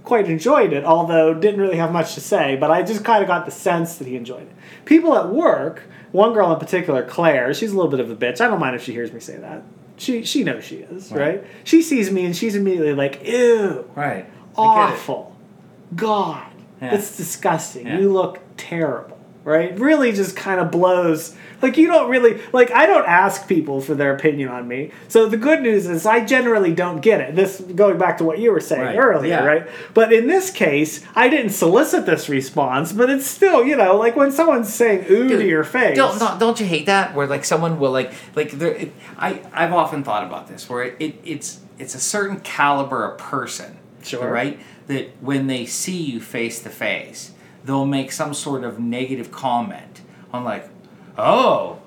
[0.05, 3.29] quite enjoyed it, although didn't really have much to say, but I just kind of
[3.29, 4.53] got the sense that he enjoyed it.
[4.85, 8.41] People at work, one girl in particular, Claire, she's a little bit of a bitch.
[8.41, 9.63] I don't mind if she hears me say that.
[9.97, 11.41] She she knows she is, right?
[11.41, 11.45] Right.
[11.65, 14.05] She sees me and she's immediately like, ew, right.
[14.05, 14.29] I get it.
[14.57, 15.32] awful.
[15.95, 16.47] God,
[16.81, 16.91] Yeah.
[16.91, 17.87] that's disgusting.
[17.87, 17.99] Yeah.
[17.99, 19.79] You look terrible, right?
[19.79, 21.35] Really just kind of blows.
[21.61, 24.91] Like, you don't really, like, I don't ask people for their opinion on me.
[25.07, 27.37] So the good news is I generally don't get it.
[27.37, 28.97] This, going back to what you were saying Right.
[28.99, 29.45] earlier, Yeah.
[29.45, 29.67] right?
[29.95, 34.17] But in this case, I didn't solicit this response, but it's still, you know, like
[34.17, 35.97] when someone's saying ooh to your face.
[35.97, 39.41] Don't, don't don't you hate that where like someone will like like there it, I
[39.53, 43.77] I've often thought about this where it, it it's it's a certain caliber of person
[44.03, 44.29] Sure.
[44.29, 47.33] right that when they see you face to face
[47.65, 50.01] they'll make some sort of negative comment
[50.33, 50.69] on like
[51.19, 51.79] oh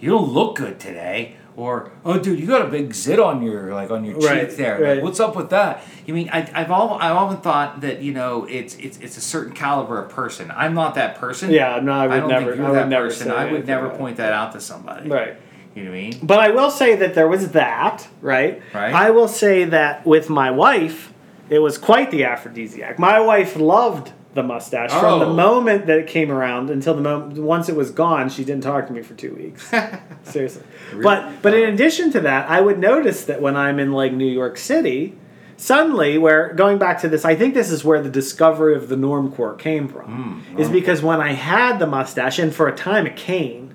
[0.00, 3.72] you don't look good today or oh dude you got a big zit on your
[3.72, 6.70] like on your cheek Right, there Like, what's up with that you mean I, I've
[6.70, 10.52] all I've often thought that you know it's it's it's a certain caliber of person
[10.54, 12.88] I'm not that person Yeah, no, I would don't never- think you're I would that
[12.88, 13.28] never person.
[13.28, 15.08] say I would never point that out to somebody.
[15.08, 15.36] Right.
[15.74, 16.18] You know what I mean?
[16.22, 18.62] But I will say that there was that, right?
[18.72, 18.94] Right.
[18.94, 21.12] I will say that with my wife,
[21.50, 22.98] it was quite the aphrodisiac.
[22.98, 25.32] My wife loved the mustache from the Oh.
[25.32, 28.28] moment that it came around until the moment once it was gone.
[28.28, 29.72] She didn't talk to me for two weeks.
[30.24, 30.62] Seriously.
[31.02, 31.72] But but in oh.
[31.72, 35.16] addition to that, I would notice that when I'm in like New York City,
[35.56, 38.96] suddenly where going back to this, I think this is where the discovery of the
[38.96, 40.42] norm core came from.
[40.52, 40.58] Hmm.
[40.60, 43.74] is because when I had the mustache and for a time a cane,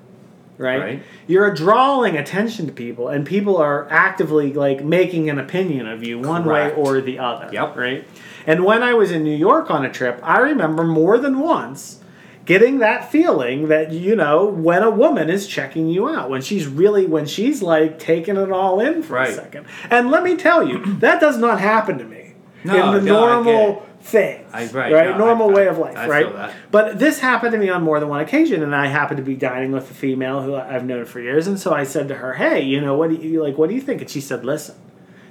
[0.61, 0.79] right?
[0.79, 1.03] Right.
[1.27, 6.19] You're drawing attention to people, and people are actively like making an opinion of you
[6.19, 6.77] one Correct.
[6.77, 7.49] way or the other.
[7.51, 7.75] Yep.
[7.75, 8.07] Right.
[8.45, 11.99] And when I was in New York on a trip, I remember more than once
[12.45, 16.65] getting that feeling that you know when a woman is checking you out when she's
[16.65, 20.67] really when she's like taking it all in for a second and let me tell
[20.67, 24.91] you that does not happen to me No, in the no, normal thing I- right,
[24.91, 27.83] right no, normal I- way of life I right but this happened to me on
[27.83, 30.85] more than one occasion, and I happened to be dining with a female who I've
[30.85, 33.43] known for years, and so I said to her, "Hey, you know, what do you
[33.43, 33.57] like?
[33.57, 34.75] What do you think?" And she said, "Listen,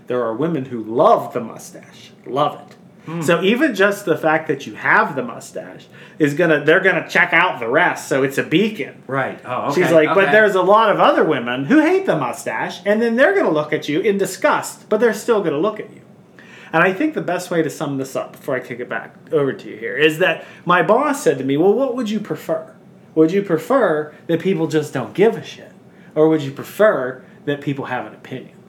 [0.07, 2.77] there are women who love the mustache, love it,
[3.11, 3.23] hmm.
[3.23, 5.87] So even just the fact that you have the mustache
[6.19, 8.09] is gonna they're gonna check out the rest.
[8.09, 9.03] So it's a beacon.
[9.07, 9.41] Right.
[9.45, 9.83] Oh, okay.
[9.83, 13.17] She's like, but there's a lot of other women who hate the mustache, and then
[13.17, 16.03] they're gonna look at you in disgust, but they're still gonna look at you.
[16.73, 19.15] And I think the best way to sum this up before I kick it back
[19.33, 22.21] over to you here is that my boss said to me, Well, what would you
[22.21, 22.75] prefer?
[23.15, 25.73] Would you prefer that people just don't give a shit?
[26.15, 28.60] Or would you prefer that people have an opinion?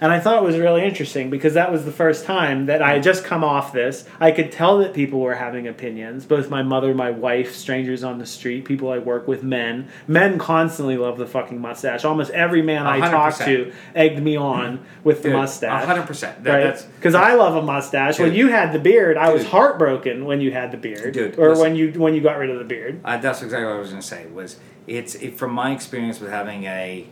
[0.00, 2.94] And I thought it was really interesting because that was the first time that I
[2.94, 4.06] had just come off this.
[4.20, 6.24] I could tell that people were having opinions.
[6.26, 9.88] Both my mother, my wife, strangers on the street, people I work with, men.
[10.06, 12.04] Men constantly love the fucking mustache.
[12.04, 15.84] Almost every man I A hundred talked to egged me on with the Dude, mustache.
[15.86, 16.42] 100%.
[16.44, 16.64] That- Right?
[16.64, 18.18] that's- Because I love a mustache.
[18.18, 21.50] When you had the beard, I was heartbroken when you had the beard, Dude, or
[21.50, 21.62] listen.
[21.62, 23.00] when you when you got rid of the beard.
[23.04, 24.26] Uh, that's exactly what I was going to say.
[24.26, 27.06] Was it's it, from my experience with having a,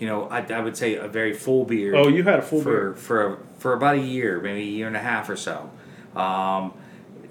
[0.00, 1.94] you know, I, I would say a very full beard.
[1.94, 2.98] Oh, you had a full for beard.
[2.98, 5.70] for for about a year, maybe a year and a half or so.
[6.16, 6.74] Um,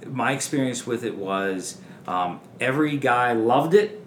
[0.05, 4.01] my experience with it was um, every guy loved it,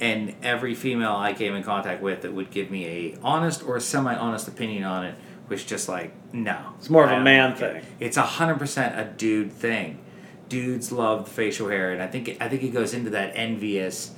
[0.00, 3.78] and every female I came in contact with that would give me a honest or
[3.80, 5.14] semi honest opinion on it
[5.48, 6.74] was just like no.
[6.78, 7.82] It's more of I a man like it.
[7.84, 7.92] thing.
[8.00, 10.00] It's a hundred percent a dude thing.
[10.48, 14.10] Dudes love the facial hair, and I think I think it goes into that envious,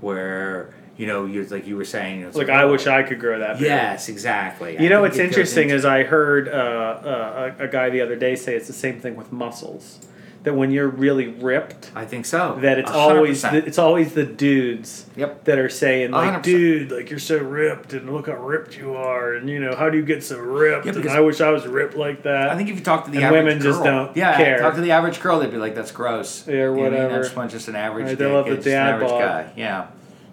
[0.00, 2.22] where you know you're like you were saying.
[2.22, 3.58] It's Like I wish I could grow that.
[3.58, 3.68] beard.
[3.70, 4.72] Yes, exactly.
[4.78, 8.00] You I know what's interesting into- is I heard uh, uh, a, a guy the
[8.00, 9.98] other day say it's the same thing with muscles.
[10.44, 12.58] That when you're really ripped, I think so.
[12.62, 15.44] that it's A hundred always the, it's always the dudes Yep.
[15.44, 16.58] that are saying like, hundred percent.
[16.58, 19.88] dude, like you're so ripped, and look how ripped you are, and you know how
[19.88, 20.84] do you get so ripped?
[20.86, 22.48] Yeah, and I wish I was ripped like that.
[22.48, 24.58] I think if you talk to the And average women just don't yeah, care.
[24.58, 26.90] talk to the average girl, they'd be like, "That's gross." Yeah, or You know I
[26.90, 27.02] mean?
[27.04, 27.28] whatever.
[27.28, 28.06] That's just an average.
[28.08, 29.20] Right, they love the it's just an dad average bod.
[29.20, 29.52] guy.
[29.54, 29.86] Yeah,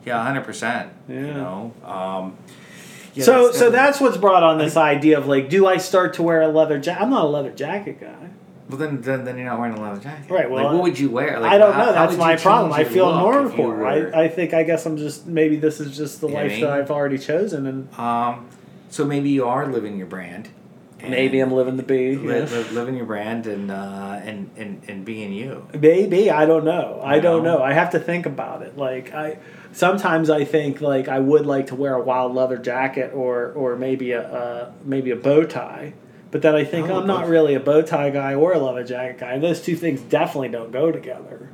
[0.05, 0.91] yeah, hundred percent.
[1.07, 1.33] You Yeah.
[1.33, 1.73] know.
[1.85, 2.37] Um,
[3.15, 6.23] yeah, so so that's what's brought on this idea of like, do I start to
[6.23, 7.01] wear a leather jacket?
[7.03, 8.29] I'm not a leather jacket guy.
[8.69, 10.29] Well, then, then, then you're not wearing a leather jacket.
[10.29, 11.39] Right, well, like, what would you wear?
[11.39, 11.91] Like, I don't how- know.
[11.93, 12.71] That's my problem.
[12.71, 13.83] I feel normcore.
[14.13, 16.43] I, I think I guess I'm just maybe this is just the You know I
[16.43, 16.69] life that?
[16.71, 18.45] I've already chosen, and Um,
[18.91, 20.49] so maybe you are living your brand.
[21.01, 22.15] maybe I'm living the bee.
[22.15, 22.45] li- yeah.
[22.45, 25.65] li- living your brand and uh, and and and being you.
[25.73, 27.01] Maybe I don't know.
[27.03, 27.57] I don't No.
[27.57, 27.63] know.
[27.63, 28.77] I have to think about it.
[28.77, 29.37] Like I
[29.71, 33.75] sometimes I think like I would like to wear a wild leather jacket or or
[33.75, 35.93] maybe a uh, maybe a bow tie.
[36.31, 38.83] But then I think Oh, I'm not really a bow tie guy or a leather
[38.83, 39.39] jacket guy.
[39.39, 41.49] Those two things definitely don't go together.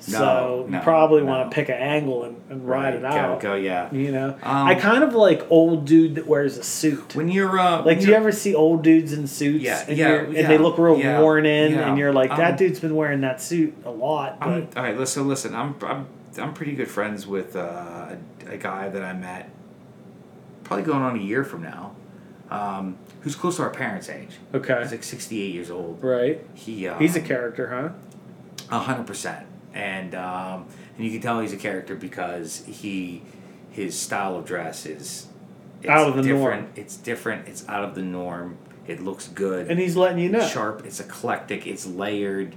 [0.00, 1.26] so you probably no.
[1.26, 3.38] want to pick an angle and, and ride it out.
[3.40, 3.92] Go, go yeah.
[3.92, 7.14] You know, Um, I kind of like old dude that wears a suit.
[7.14, 9.62] When you're uh, Like, do you ever see old dudes in suits?
[9.62, 11.88] Yeah, and, yeah, you're- and they look real yeah, worn in, yeah.
[11.88, 14.40] and you're like, that Um, dude's been wearing that suit a lot.
[14.40, 15.54] But all right, listen, listen.
[15.54, 16.06] I'm, I'm,
[16.38, 18.14] I'm pretty good friends with uh,
[18.46, 19.50] a, a guy that I met,
[20.64, 21.94] probably going on a year from now,
[22.50, 24.38] um, who's close to our parents' age.
[24.54, 26.02] okay, He's like 68 years old.
[26.02, 26.44] right.
[26.54, 28.66] He, um, He's a character, huh?
[28.74, 30.66] A hundred percent, and um,
[30.96, 33.22] and you can tell he's a character because he,
[33.72, 35.26] his style of dress is,
[35.80, 36.62] it's Out of the different.
[36.62, 36.72] norm.
[36.76, 37.48] It's different.
[37.48, 38.58] It's out of the norm.
[38.86, 39.68] It looks good.
[39.68, 40.46] And he's letting you know.
[40.46, 40.84] sharp.
[40.86, 41.66] It's eclectic.
[41.66, 42.54] It's layered.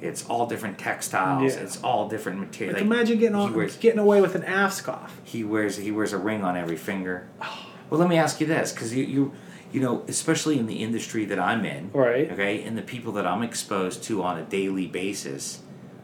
[0.00, 1.54] It's all different textiles.
[1.56, 1.62] Yeah.
[1.62, 2.74] It's all different material.
[2.74, 5.10] Like, imagine getting on, wears, getting away with an ascot.
[5.24, 7.26] he wears he wears a ring on every finger.
[7.90, 9.32] Well, let me ask you this, because you you
[9.72, 12.30] you know, especially in the industry that I'm in, Right.
[12.30, 15.60] Okay, and the people that I'm exposed to on a daily basis,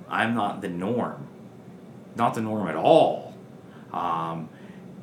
[0.09, 1.29] I'm not the norm,
[2.17, 3.35] not the norm at all.
[3.93, 4.49] Um,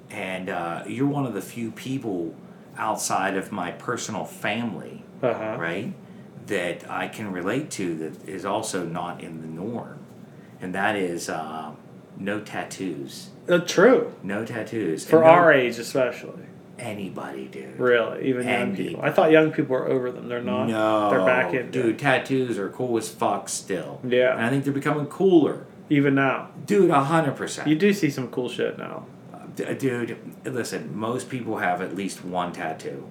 [0.10, 2.34] and uh, you're one of the few people
[2.78, 5.58] outside of my personal family, Uh huh.
[5.60, 5.94] right,
[6.48, 10.00] that I can relate to that is also not in the norm,
[10.62, 11.72] and that is uh,
[12.18, 13.30] no tattoos.
[13.50, 14.14] Uh, true.
[14.24, 15.06] No tattoos.
[15.06, 16.44] For no- our age, especially.
[16.80, 17.78] anybody, dude.
[17.80, 19.02] Really, even young people.
[19.04, 20.28] I thought young people were over them.
[20.30, 20.68] They're not.
[20.68, 21.70] No, They're back in.
[21.72, 22.00] dude.
[22.00, 24.00] Tattoos are cool as fuck still.
[24.08, 24.34] Yeah.
[24.36, 26.90] and I think they're becoming cooler, Even now, dude.
[26.90, 27.68] A hundred percent.
[27.68, 29.06] you do see some cool shit now.
[29.56, 30.18] D- dude.
[30.46, 33.08] Listen, most people have at least one tattoo.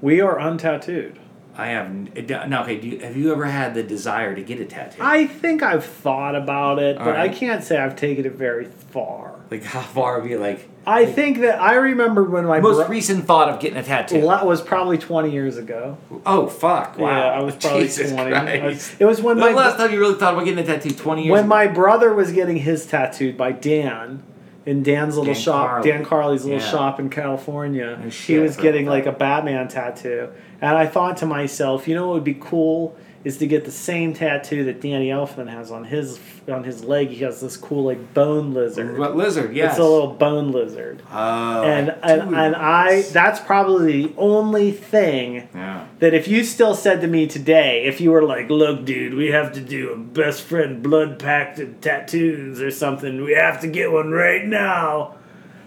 [0.00, 1.16] We are untattooed.
[1.56, 2.62] I have n- d- no.
[2.62, 4.98] Okay, do you, have you ever had the desire to get a tattoo?
[5.02, 9.34] I think I've thought about it, but I can't say I've taken it very far.
[9.50, 10.68] like how far have you like?
[10.86, 14.18] I think that I remember when my Most bro- recent thought of getting a tattoo.
[14.18, 15.96] Well, that was probably 20 years ago.
[16.26, 16.98] oh fuck!
[16.98, 17.08] Wow.
[17.08, 18.34] Yeah, I was probably Jesus 20.
[18.34, 18.62] I Christ.
[18.64, 20.66] was- it was when When my the last time you really thought about getting a
[20.66, 20.90] tattoo?
[20.90, 21.32] Twenty years.
[21.32, 21.48] when ago?
[21.48, 24.22] my brother was getting his tattooed by Dan
[24.66, 25.90] in Dan's little Dan shop, Carley.
[25.90, 26.70] Dan Carly's little Yeah.
[26.70, 27.98] shop in California.
[28.04, 30.28] Oh, he was getting like a Batman tattoo,
[30.60, 33.70] and I thought to myself, you know what would be cool is to get the
[33.70, 36.18] same tattoo that Danny Elfman has on his
[36.50, 37.08] on his leg.
[37.08, 38.98] He has this cool like bone lizard.
[38.98, 39.54] What lizard?
[39.54, 39.72] Yes.
[39.72, 41.02] It's a little bone lizard.
[41.10, 45.86] Oh, and and, and I that's probably the only thing Yeah.
[46.00, 49.28] that if you still said to me today, if you were like, "Look, dude, we
[49.28, 53.22] have to do a best friend blood pact and tattoos or something.
[53.24, 55.14] We have to get one right now."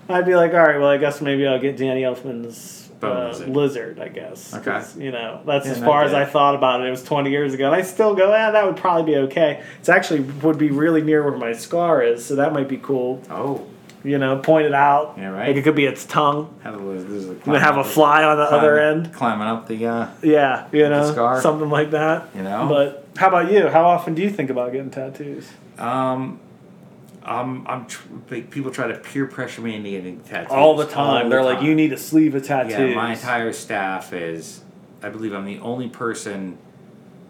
[0.08, 3.50] I'd be like, "All right, well, I guess maybe I'll get Danny Elfman's uh, lizard.
[3.50, 4.00] lizard.
[4.00, 4.54] I guess.
[4.54, 4.82] Okay.
[4.98, 6.14] You know, that's Yeah, as far as.
[6.14, 6.88] I thought about it.
[6.88, 9.62] It was 20 years ago, and I still go, "Ah, that would probably be okay."
[9.80, 13.22] It's actually would be really near where my scar is, so that might be cool.
[13.30, 13.66] Oh,
[14.04, 15.16] You know, point it out.
[15.18, 15.48] Yeah, right.
[15.48, 16.54] Like it could be its tongue.
[16.64, 19.12] have a, a And have a fly on the other end.
[19.14, 19.86] climbing up the.
[19.88, 21.42] Uh, Yeah, you know, scar.
[21.42, 22.30] something like that.
[22.36, 22.68] You know?
[22.70, 23.68] But how about you?
[23.68, 25.48] How often do you think about getting tattoos?
[25.80, 26.40] um,
[27.26, 28.08] I'm, I'm tr-
[28.52, 31.24] people try to peer pressure me into getting tattoos All the time.
[31.26, 32.74] all They're the like, you need a sleeve of tattoos.
[32.74, 34.62] Yeah, my entire staff is.
[35.02, 36.58] I believe I'm the only person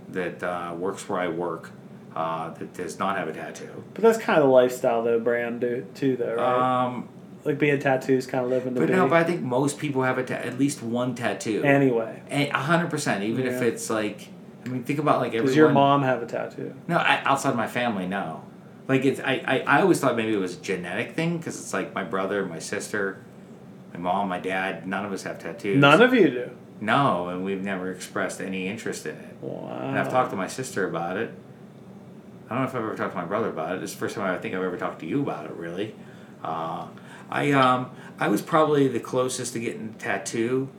[0.10, 1.72] that uh, works where I work
[2.16, 3.84] uh, that does not have a tattoo.
[3.94, 6.84] but that's kind of the lifestyle, though, brand do, too, though, right?
[6.86, 7.10] Um,
[7.44, 8.96] like being tattoos, kind of living the but big.
[8.96, 11.64] no, but I think most people have a ta- at least one tattoo.
[11.64, 14.30] anyway, A hundred percent, even if it's like,
[14.66, 15.46] I mean, think about like everyone.
[15.48, 16.74] does your mom have a tattoo?
[16.88, 18.44] No, I, outside my family, no.
[18.88, 21.74] Like it's, I, I, I always thought maybe it was a genetic thing because it's
[21.74, 23.24] like my brother, my sister,
[23.94, 24.88] my mom, my dad.
[24.88, 25.78] None of us have tattoos.
[25.80, 26.52] None of you do.
[26.82, 29.36] No, and we've never expressed any interest in it.
[29.42, 29.80] Wow.
[29.82, 31.34] And I've talked to my sister about it.
[32.50, 33.84] I don't know if I've ever talked to my brother about it.
[33.84, 35.96] It's the first time I think I've ever talked to you about it, really.
[36.44, 36.88] Uh,
[37.30, 40.70] I um I was probably the closest to getting a tattoo,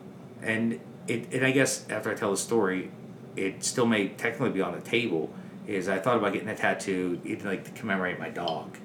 [0.43, 2.93] and it and I guess after I tell the story,
[3.35, 5.35] it still may technically be on the table.
[5.67, 8.77] Is I thought about getting a tattoo, even like to commemorate my dog.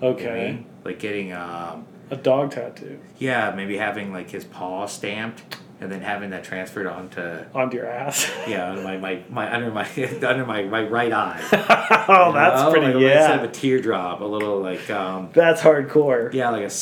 [0.00, 0.52] You know I Okay.
[0.52, 0.66] mean?
[0.84, 5.42] Like getting um A dog tattoo yeah maybe having like his paw stamped
[5.80, 7.20] and then having that transferred onto
[7.54, 8.30] onto your ass.
[8.48, 9.88] yeah under my, my, my under my
[10.26, 11.40] under my, my right eye.
[12.08, 12.86] oh, You that's know, pretty.
[12.94, 16.32] like, Instead of a teardrop, a little like um, that's hardcore.
[16.34, 16.72] yeah, like a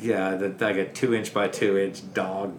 [0.00, 2.56] yeah, the, like a two inch by two inch dog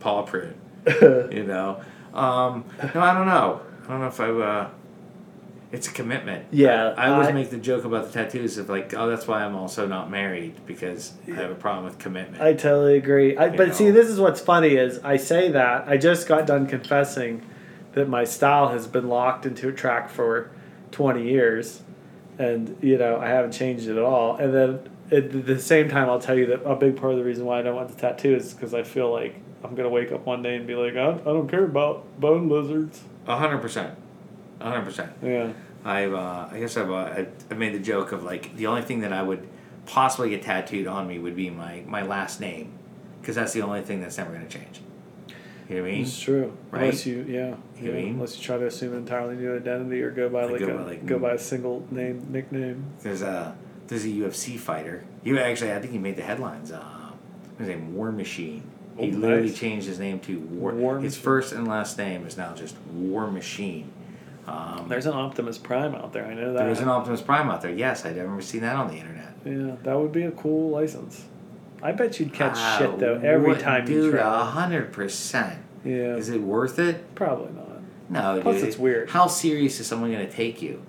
[0.00, 0.56] paw print.
[0.86, 1.80] you know,
[2.12, 3.60] um, no, I don't know.
[3.84, 4.28] I don't know if I.
[4.30, 4.70] Uh,
[5.72, 6.46] it's a commitment.
[6.50, 9.26] Yeah, I, I always I- make the joke about the tattoos of like, oh, that's
[9.26, 12.42] why I'm also not married because I have a problem with commitment.
[12.42, 13.36] I totally agree.
[13.36, 16.66] I, but see, this is what's funny is I say that I just got done
[16.66, 17.44] confessing
[17.94, 20.50] that my style has been locked into a track for
[20.90, 21.82] twenty years,
[22.38, 24.36] and you know I haven't changed it at all.
[24.36, 24.80] And then
[25.10, 27.58] at the same time, I'll tell you that a big part of the reason why
[27.58, 30.42] I don't want the tattoo is because I feel like I'm gonna wake up one
[30.42, 33.02] day and be like, I, I don't care about bone lizards.
[33.26, 33.96] A hundred percent,
[34.62, 35.12] hundred percent.
[35.22, 35.52] Yeah.
[35.84, 38.82] I've uh, I guess I've uh, I- I made the joke of like the only
[38.82, 39.48] thing that I would
[39.86, 42.72] possibly get tattooed on me would be my my last name,
[43.20, 44.80] because that's the only thing that's never gonna change.
[45.68, 46.02] You know what I mean?
[46.02, 46.52] It's true.
[46.70, 46.82] Right?
[46.82, 48.08] Unless you, yeah, You know what I mean?
[48.14, 50.74] Unless you try to assume an entirely new identity or go by Like go a
[50.74, 51.22] by, like, go mm.
[51.22, 52.84] by a single name nickname.
[53.00, 55.04] There's a there's a UFC fighter.
[55.24, 56.72] You actually I think he made the headlines.
[56.72, 57.12] Uh,
[57.58, 58.64] his name War Machine.
[58.98, 59.58] He Oh, literally nice.
[59.58, 60.74] changed his name to War.
[60.74, 61.22] War his Machine.
[61.24, 63.90] first and last name is now just War Machine.
[64.46, 66.26] Um, There's an Optimus Prime out there.
[66.26, 66.58] I know that.
[66.58, 67.70] there is an Optimus Prime out there.
[67.70, 69.32] Yes, I'd never seen that on the internet.
[69.44, 71.24] yeah, that would be a cool license.
[71.82, 74.44] I bet you'd catch Wow, shit though every time you dude, a try.
[74.50, 75.58] hundred percent.
[75.84, 77.14] Yeah, Is it worth it?
[77.14, 77.68] probably not.
[78.08, 78.68] No, Plus dude.
[78.68, 79.10] it's weird.
[79.10, 80.82] How serious is someone going to take you?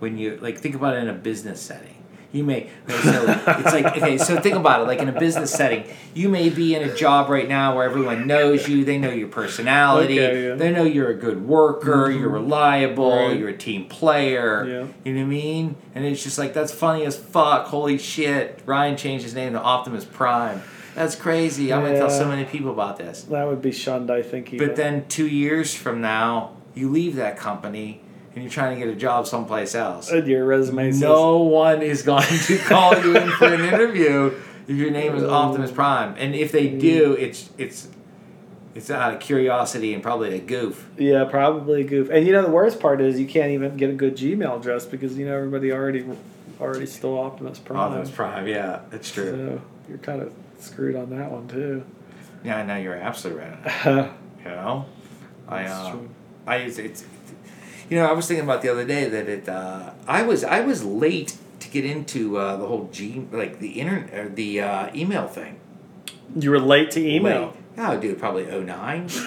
[0.00, 1.99] When you like think about it in a business setting,
[2.32, 2.70] you may.
[2.88, 4.84] Okay, so it's like okay, so think about it.
[4.84, 8.26] Like in a business setting, you may be in a job right now where everyone
[8.26, 8.84] knows you.
[8.84, 10.20] They know your personality.
[10.20, 10.54] Okay, yeah.
[10.54, 12.08] They know you're a good worker.
[12.08, 12.20] Mm-hmm.
[12.20, 13.10] You're reliable.
[13.10, 13.38] Right.
[13.38, 14.64] You're a team player.
[14.64, 14.86] Yeah.
[15.04, 15.76] You know what I mean?
[15.94, 17.66] And it's just like that's funny as fuck.
[17.66, 18.62] Holy shit!
[18.64, 20.62] Ryan changed his name to Optimus Prime.
[20.94, 21.72] That's crazy.
[21.72, 23.22] I'm gonna tell so many people about this.
[23.22, 24.52] That would be shunned, I think.
[24.52, 24.68] Even.
[24.68, 28.02] But then two years from now, you leave that company
[28.34, 30.10] and you're trying to get a job someplace else.
[30.10, 34.34] And your resume says No one is going to call you in for an interview
[34.68, 36.14] if your name is Optimus Prime.
[36.18, 37.88] And if they do, it's it's
[38.74, 40.88] it's out of curiosity and probably a goof.
[40.96, 42.08] Yeah, probably a goof.
[42.10, 44.86] And you know the worst part is you can't even get a good Gmail address
[44.86, 46.06] because you know everybody already
[46.60, 47.78] already stole Optimus Prime.
[47.78, 49.30] Optimus Prime, yeah, that's true.
[49.30, 51.84] So you're kind of screwed on that one too.
[52.44, 53.64] Yeah, no, you're absolutely right.
[53.64, 54.12] That's
[54.44, 54.86] You know,
[55.48, 56.08] I uh, true.
[56.46, 57.04] I it's, it's
[57.90, 60.60] you know I was thinking about the other day that it uh, I was I
[60.62, 64.90] was late to get into uh, the whole G like the internet or the uh,
[64.94, 65.56] email thing.
[66.34, 67.46] You were late to email.
[67.46, 67.54] Late.
[67.76, 69.08] Yeah, dude, probably 09.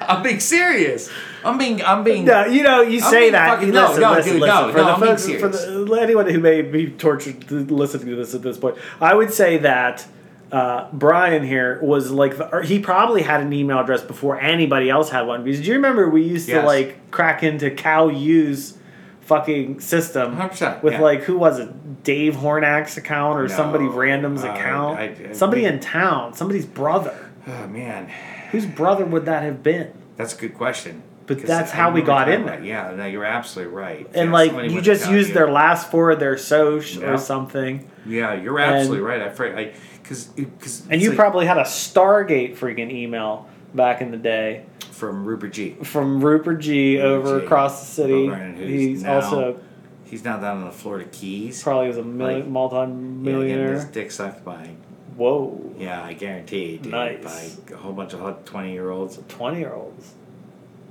[0.00, 1.10] I'm being serious.
[1.44, 3.54] I'm being I'm being No, you know, you I'm say that.
[3.56, 4.56] fucking- no, listen, no, listen, dude, listen.
[4.66, 7.54] no, for no, the I'm being folks, for the, anyone who may be tortured to
[7.64, 10.06] listening to this at this point, I would say that
[10.52, 15.08] uh, Brian here was like, the, he probably had an email address before anybody else
[15.08, 15.42] had one.
[15.44, 18.76] Because do you remember we used to like crack into Cal U's
[19.22, 21.00] fucking system 100%, with yeah.
[21.00, 25.32] like who was it, Dave Hornack's account or No, somebody random's uh, account, I- I-
[25.32, 27.30] somebody in town, somebody's brother.
[27.46, 28.10] Oh man,
[28.50, 29.92] Whose brother would that have been?
[30.16, 31.02] that's a good question.
[31.24, 32.62] But that's how we got in there.
[32.62, 34.06] Yeah, no, you're absolutely right.
[34.12, 35.34] And Yeah, like you just used you.
[35.34, 37.12] their last four of their soch Yeah.
[37.12, 39.22] or something, Yeah, you're and- absolutely right.
[39.22, 39.72] I afraid I
[40.02, 45.24] because because and you probably had a Stargate freaking email back in the day from
[45.24, 45.76] Rupert G.
[45.82, 47.44] from Rupert G Rupert over G.
[47.46, 48.28] across the city.
[48.28, 49.60] Vernon, He's now- also
[50.04, 51.62] He's now down in the Florida Keys.
[51.62, 53.68] probably was a million, Like, multi-millionaire.
[53.68, 54.70] Yeah, his dick sucked by
[55.16, 57.22] Whoa, yeah, I guarantee, dude, Nice.
[57.68, 59.18] by a whole bunch of hot twenty year olds.
[59.28, 60.12] twenty-year-olds.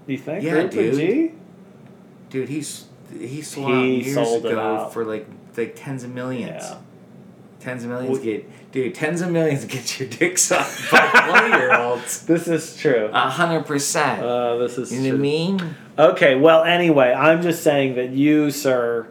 [0.08, 0.96] You think Yeah, Rupert dude.
[0.96, 1.32] G?
[2.32, 2.86] Dude, he's
[3.16, 6.64] he sold He years sold it ago for like like tens of millions.
[6.64, 6.78] Yeah.
[7.60, 11.58] Tens of millions Well- get dude, tens of millions get your dick sucked by twenty
[11.58, 12.24] year olds.
[12.26, 13.10] This is true.
[13.14, 14.22] A hundred percent.
[14.22, 15.76] Uh, this is You know what I mean?
[16.00, 19.08] Okay, well, anyway, I'm just saying that you, sir,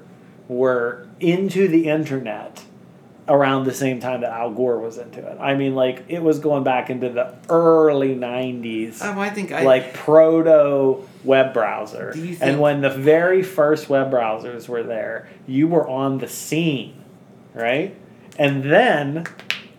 [0.48, 2.64] were into the internet
[3.28, 5.38] around the same time that Al Gore was into it.
[5.38, 9.62] I mean, like, it was going back into the early 90s, Um, I think I
[9.62, 12.12] like proto web browser.
[12.40, 17.04] And when the very first web browsers were there, you were on the scene,
[17.54, 17.94] right?
[18.36, 19.26] And then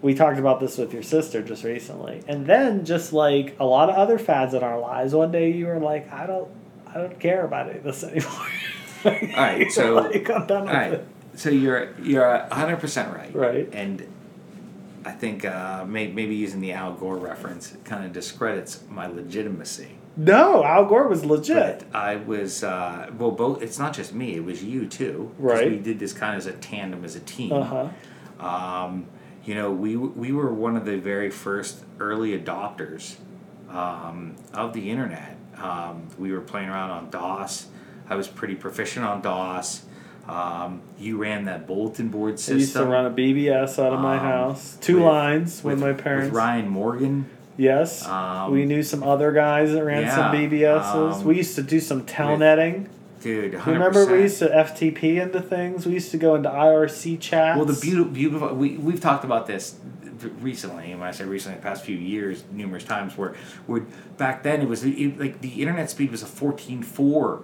[0.01, 2.23] we talked about this with your sister just recently.
[2.27, 5.67] And then just like a lot of other fads in our lives, one day you
[5.67, 6.49] were like, I don't
[6.87, 8.03] I don't care about any of this
[9.05, 9.35] anymore.
[9.35, 11.07] all right, so- like, All with it.
[11.35, 13.33] So you're you're hundred percent right.
[13.33, 13.69] Right.
[13.73, 14.05] And
[15.05, 19.89] I think uh, may, maybe using the Al Gore reference kind of discredits my legitimacy.
[20.17, 21.85] No, Al Gore was legit.
[21.91, 23.61] But I was uh, well, both.
[23.61, 25.31] It's not just me; it was you too.
[25.39, 25.71] Right.
[25.71, 27.53] We did this kind of as a tandem, as a team.
[27.53, 27.89] Uh
[28.39, 28.85] huh.
[28.85, 29.07] Um,
[29.43, 33.15] you know, we we were one of the very first early adopters
[33.69, 35.35] um, of the internet.
[35.57, 37.67] Um, we were playing around on DOS.
[38.09, 39.83] I was pretty proficient on DOS.
[40.27, 42.57] Um, you ran that bulletin board I system.
[42.59, 44.77] used to run a BBS out of my Um, house.
[44.81, 46.35] Two with- lines with, my With parents.
[46.35, 47.25] Ryan Morgan.
[47.57, 48.07] Yes.
[48.07, 51.13] Um, we knew some other guys that ran some yeah, BBSs.
[51.19, 52.87] um, we used to do some telnetting.
[53.21, 53.65] Dude, 100%.
[53.67, 55.85] Remember we used to FTP into things?
[55.85, 57.55] We used to go into IRC chats.
[57.55, 58.55] Well, the beautiful, beautiful.
[58.55, 59.77] We we've talked about this
[60.39, 63.15] recently, and when I say recently, the past few years, numerous times.
[63.17, 63.35] Where,
[63.67, 63.81] where
[64.17, 67.43] back then it was it, like the internet speed was a fourteen four.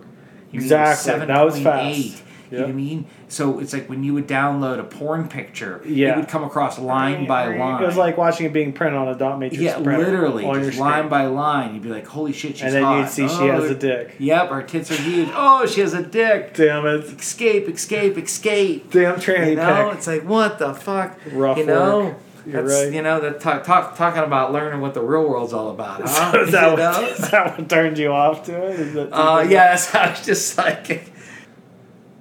[0.51, 2.23] Exactly, that was fast.
[2.51, 3.05] You know what I mean?
[3.27, 6.13] So it's like when you would download a porn picture, Yeah.
[6.13, 7.83] it would come across line by line.
[7.83, 10.63] It was like watching it being printed on a dot matrix yeah, printer literally, on
[10.63, 11.73] just line by line.
[11.73, 13.75] You'd be like, "Holy shit, she's and then hot." you'd see she Oh, has a
[13.75, 14.15] dick.
[14.19, 15.29] Yep, her tits are huge.
[15.33, 16.53] Oh, she has a dick.
[16.53, 17.03] Damn it.
[17.05, 18.91] Escape, escape, escape.
[18.91, 19.97] Damn tranny You know, pick.
[19.97, 21.17] it's like what the fuck.
[21.31, 22.17] Rough you know, work.
[22.45, 22.93] You're that's right.
[22.93, 26.01] you know that talk, talk talking about learning what the real world's all about.
[26.07, 26.31] Huh?
[26.31, 28.79] So is, that what, is that what turned you off to it?
[28.79, 31.11] Is that Uh, yeah, that's I was just like.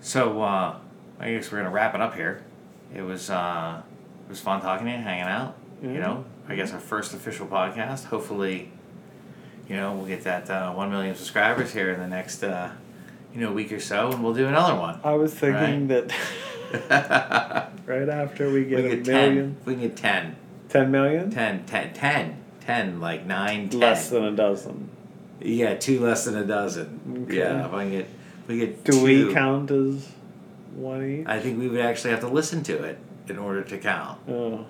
[0.07, 0.77] So uh,
[1.19, 2.45] I guess we're gonna wrap it up here.
[2.95, 3.83] It was uh,
[4.25, 5.57] it was fun talking to you, hanging out.
[5.83, 6.01] You Mhm.
[6.01, 8.05] know, I guess our first official podcast.
[8.05, 8.71] Hopefully,
[9.69, 12.71] you know, we'll get that uh, one million subscribers here in the next uh,
[13.35, 15.01] you know week or so, and we'll do another one.
[15.03, 16.13] I was thinking that
[17.85, 19.57] right after we get we a get million, 10.
[19.65, 20.37] We can get 10.
[20.69, 21.31] 10 million?
[21.33, 23.81] 10, 10, 10, 10, like 9, 10.
[23.81, 24.89] Less than a dozen.
[25.41, 27.25] Yeah, two less than a dozen.
[27.29, 27.39] Okay.
[27.39, 28.09] Yeah, if I can get,
[28.47, 29.03] we get Do two.
[29.29, 30.09] we count as
[30.75, 31.27] one each?
[31.27, 34.19] I think we would actually have to listen to it in order to count.
[34.29, 34.67] Oh,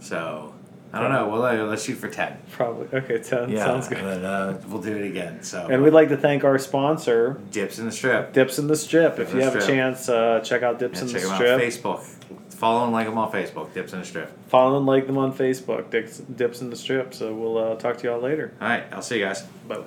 [0.00, 0.54] So,
[0.92, 1.28] I don't know.
[1.28, 2.36] Well, uh, let's shoot for 10.
[2.52, 2.88] probably.
[2.98, 3.98] Okay, 10 Yeah, sounds good.
[3.98, 5.42] And then, uh, we'll do it again.
[5.42, 8.32] So, And we'd like to thank our sponsor, Dips in the Strip.
[8.32, 9.18] Dips in the Strip.
[9.18, 9.76] If in you the have a Strip.
[9.76, 11.50] chance, uh, check out Dips Yeah, in check the them Strip.
[11.50, 12.26] out Facebook.
[12.56, 13.72] Follow and like them on Facebook.
[13.72, 14.30] Dips in the Strip.
[14.48, 17.14] Follow and like them on Facebook, Dips, Dips in the Strip.
[17.14, 18.52] So we'll uh, talk to you all later.
[18.60, 19.42] All right, I'll see you guys.
[19.68, 19.84] Bye bye.